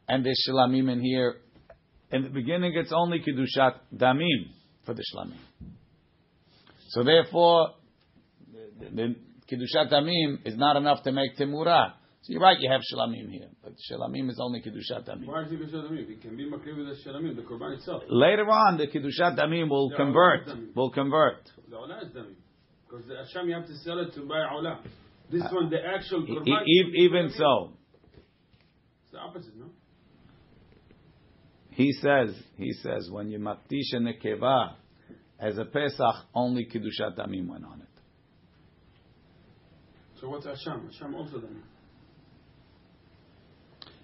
[0.08, 1.34] and there's shlamim in here.
[2.10, 4.46] In the beginning, it's only kedushat damim
[4.86, 5.36] for the shlamim.
[6.88, 7.72] So therefore,
[8.80, 9.16] the, the
[9.52, 11.92] kedushat damim is not enough to make temura.
[12.22, 15.26] So you're right, you have shlamim here, but shlamim is only kedushat damim.
[15.26, 16.08] why is it Kedushat Damim?
[16.08, 18.04] It can be makriv with the Shalamim, the Korban itself.
[18.08, 20.46] Later on, the kedushat damim will Yeah, convert.
[20.46, 20.72] damim.
[20.76, 21.50] Will convert.
[21.68, 22.34] The Olah is Damim.
[22.88, 24.82] Because the Hashem you have to sell it to buy Olah.
[25.32, 26.62] This uh, one, the actual Korban.
[26.64, 27.72] e- even so,
[29.02, 29.66] It's the opposite, no?
[31.70, 34.74] He says, he says, when you makdish a nekeva
[35.40, 37.88] as a Pesach, only Kiddushat Damim went on it.
[40.20, 40.86] So what's Hashem?
[40.92, 41.62] Hashem also Damim.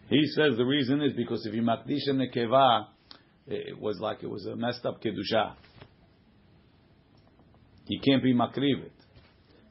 [0.08, 2.86] He says the reason is because if you makdish a nekeva,
[3.46, 5.54] it was like it was a messed up Kiddusha.
[7.86, 8.92] You can't be makriv it.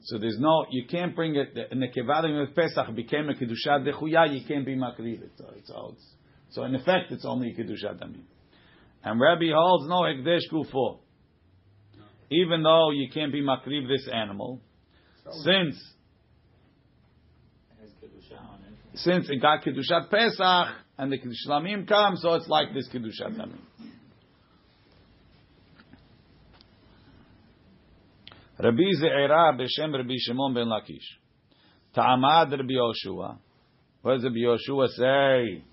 [0.02, 3.86] So there's no, you can't bring it, the nekeva that with Pesach became a Kiddusha
[3.86, 5.32] dechuya, you can't be makriv it.
[5.36, 6.06] So, it's, so, it's,
[6.50, 8.22] so in effect, it's only Kiddushat Damim.
[9.04, 10.98] And Rabbi holds no Ekdesh Kufo.
[12.30, 14.60] Even though you can't be makriv this animal,
[15.44, 15.76] since
[17.80, 20.68] Has kedusha on it since it got kedushat Pesach
[20.98, 23.58] and the Kiddush come, so it's like this kedushat Lamim.
[28.60, 31.04] Rabbi Zeira b'shem Rabbi Shimon ben Lakish.
[31.94, 33.38] Ta'amad Rabbi Yoshua.
[34.02, 35.64] What does Rabbi Yoshua say?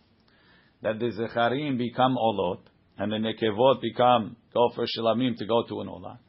[0.83, 2.59] That the Zecharim become Olot
[2.97, 6.19] and the Nekevot become go for Shilamim to go to an Olah.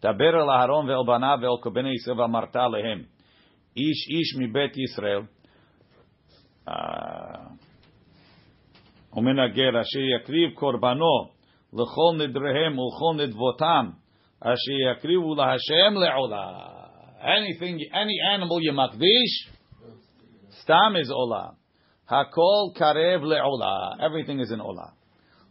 [0.00, 3.04] Taber el Aharon ve'el Banav ve'el Kobene Yisrael v'amarta lehem.
[3.76, 5.28] Ish ish mi bet Yisrael.
[6.67, 6.73] אה,
[9.13, 11.29] ומנגר אשר יקריב קורבנו
[11.73, 13.89] לכל נדריהם ולכל נדבותם
[14.39, 16.51] אשר יקריבו להשם לעולה
[17.21, 19.49] anything, any animal you מקדיש
[20.49, 21.45] סתם is עולה
[22.09, 24.87] הכל קרב לעולה everything is in עולה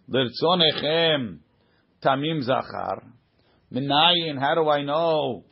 [0.08, 1.34] לרצונכם
[2.00, 3.12] תמים זכר
[3.72, 5.44] Minayin, how do I know?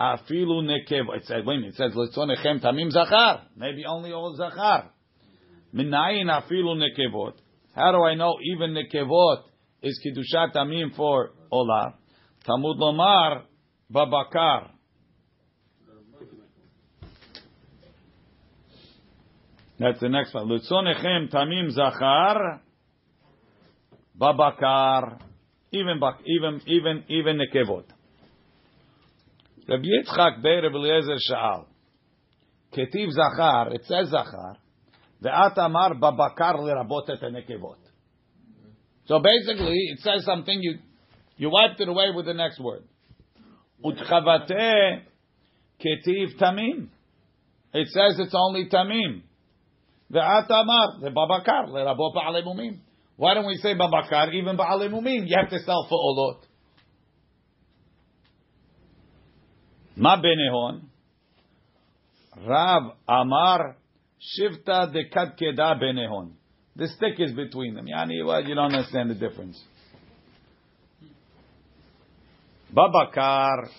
[0.00, 1.04] Afilu nekev.
[1.14, 3.42] It says, wait a minute, it says, Litzonechem tamim zachar.
[3.56, 4.90] Maybe only all zachar.
[5.75, 7.33] Minayin afilu nekevot.
[7.75, 9.43] How do I know even nekevot
[9.81, 11.93] is kiddushat tamim for olah?
[12.47, 13.43] Tamud lomar
[13.93, 14.69] babakar.
[19.77, 20.47] That's the next one.
[20.47, 22.61] Litzonechem tamim zachar
[24.19, 25.19] babakar.
[25.73, 27.83] Even bak, even even even nekevot.
[29.67, 31.65] Rabbi Yitzchak Rabbi Eliezer Sha'al.
[32.71, 34.57] Ketiv Zachar, it says Zachar.
[35.23, 37.19] Ve'at amar babakar lerabot et.
[39.07, 40.79] So basically, it says something you
[41.37, 42.83] you wiped it away with the next word.
[43.83, 45.01] Utchavate
[45.79, 46.89] ketiv tamim.
[47.73, 49.21] It says it's only tamim.
[50.11, 52.79] Ve'at amar babakar lerabot ba'alei mumim.
[53.17, 55.27] Why don't we say babakar even ba'alei mumim?
[55.27, 56.41] You have to sell for olot.
[59.95, 60.81] Ma benehon?
[62.45, 63.77] Rav Amar
[64.19, 66.31] Shivta de Kadkeda benehon.
[66.75, 67.85] The stick is between them.
[67.85, 69.61] Yani, well, you don't understand the difference.
[72.75, 73.69] Babakar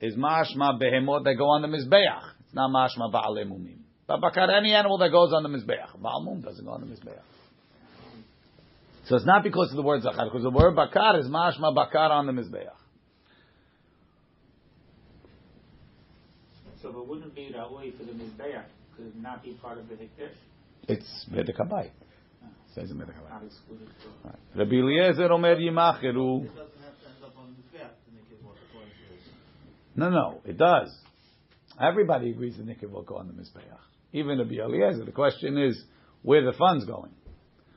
[0.00, 2.30] is mashma behemot that go on the mizbeach.
[2.44, 3.78] It's not mashma ba'alei mumim.
[4.08, 6.00] Babakar, any animal that goes on the mizbeach.
[6.00, 7.18] Baal mum doesn't go on the mizbeach.
[9.06, 12.12] So it's not because of the word zachar, because the word bakar is mashma bakar
[12.12, 12.70] on the mizbeach.
[16.82, 18.62] So it wouldn't be Ra'ui for the Mizbeach,
[18.96, 20.34] could not be part of the Hikdash?
[20.88, 21.90] It's bedekabayit.
[22.42, 22.48] Ah.
[22.74, 23.30] Says in bedekabayit.
[23.30, 23.88] Not excluded.
[24.54, 26.46] Rabbi Eliezer Omer Yimachiru.
[26.46, 29.24] Doesn't have to end up on the fair to make it work according to this.
[29.94, 30.94] No, no, it does.
[31.80, 33.62] Everybody agrees the nikkur will go on the mizbeach.
[34.12, 35.04] Even Rabbi Eliezer.
[35.04, 35.82] The question is
[36.22, 37.12] where the funds going.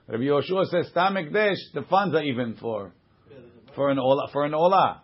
[0.08, 2.94] Rabbi Yoshua says Stam Ekdesh, the funds are even for
[3.76, 5.04] for an ola for an ola.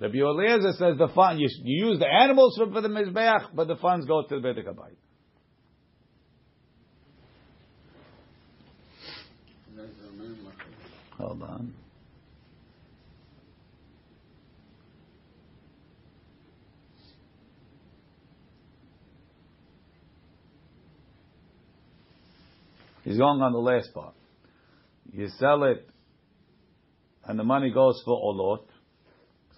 [0.00, 3.68] Rabbi Eliezer says the fund you, you use the animals for, for the mizbeach, but
[3.68, 4.96] the funds go to the Beit HaKabayit.
[9.76, 10.38] That's the main
[11.30, 11.74] on.
[23.04, 24.14] He's going on the last part.
[25.12, 25.88] You sell it,
[27.24, 28.64] and the money goes for olot.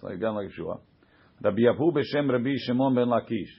[0.01, 0.79] Like done like Shua.
[1.41, 3.51] Rabbi Abu b'shem Rabbi Shimon ben Lakish.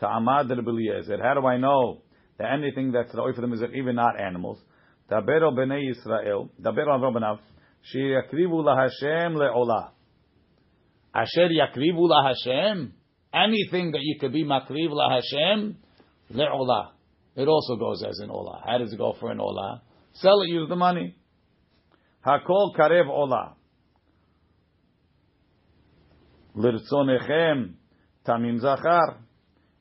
[0.00, 1.18] Ta'amad Rabbi Eliezer.
[1.22, 2.02] How do I know
[2.38, 4.58] that anything that's ra'oi for the mizbeach, even not animals?
[5.10, 6.48] Dabero b'nei Yisrael.
[6.60, 7.38] Dabero Avram b'nav.
[7.94, 9.90] Sheyakrivu laHashem le'olah.
[11.14, 12.90] Asher yakrivu laHashem.
[13.32, 15.74] Anything that you could be makriv laHashem
[16.32, 16.90] le'olah.
[17.36, 18.62] It also goes as an olah.
[18.64, 19.82] How does it go for an olah?
[20.14, 21.14] Sell it, use the money.
[22.26, 23.52] Hakol karev olah.
[26.56, 27.74] Lirtzonechem
[28.26, 29.18] tamim zachar.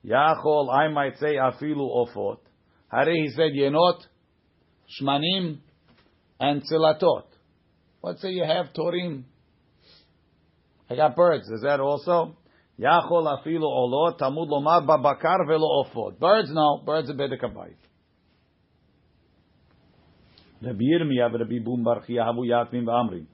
[0.06, 2.40] Yachol, I might say afilu ofot.
[2.92, 4.02] Hare he said yenot,
[5.00, 5.60] shmanim,
[6.40, 7.24] and tzilatot.
[8.02, 9.24] Let's say you have torim.
[10.90, 11.48] I got birds.
[11.50, 12.38] Is that also?
[12.80, 16.20] Yachol afilu olot tamud lomar babakar velo ofot.
[16.20, 16.82] Birds no.
[16.86, 17.38] Birds are better.
[20.62, 23.26] Rabbi Yirmiyah Rabbi Bum Yatmim V'Amrim.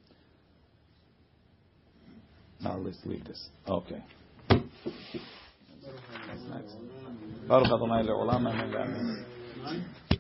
[2.62, 3.50] Now let's leave this.
[3.68, 4.04] Okay.
[4.50, 4.64] That's
[6.50, 6.76] nice.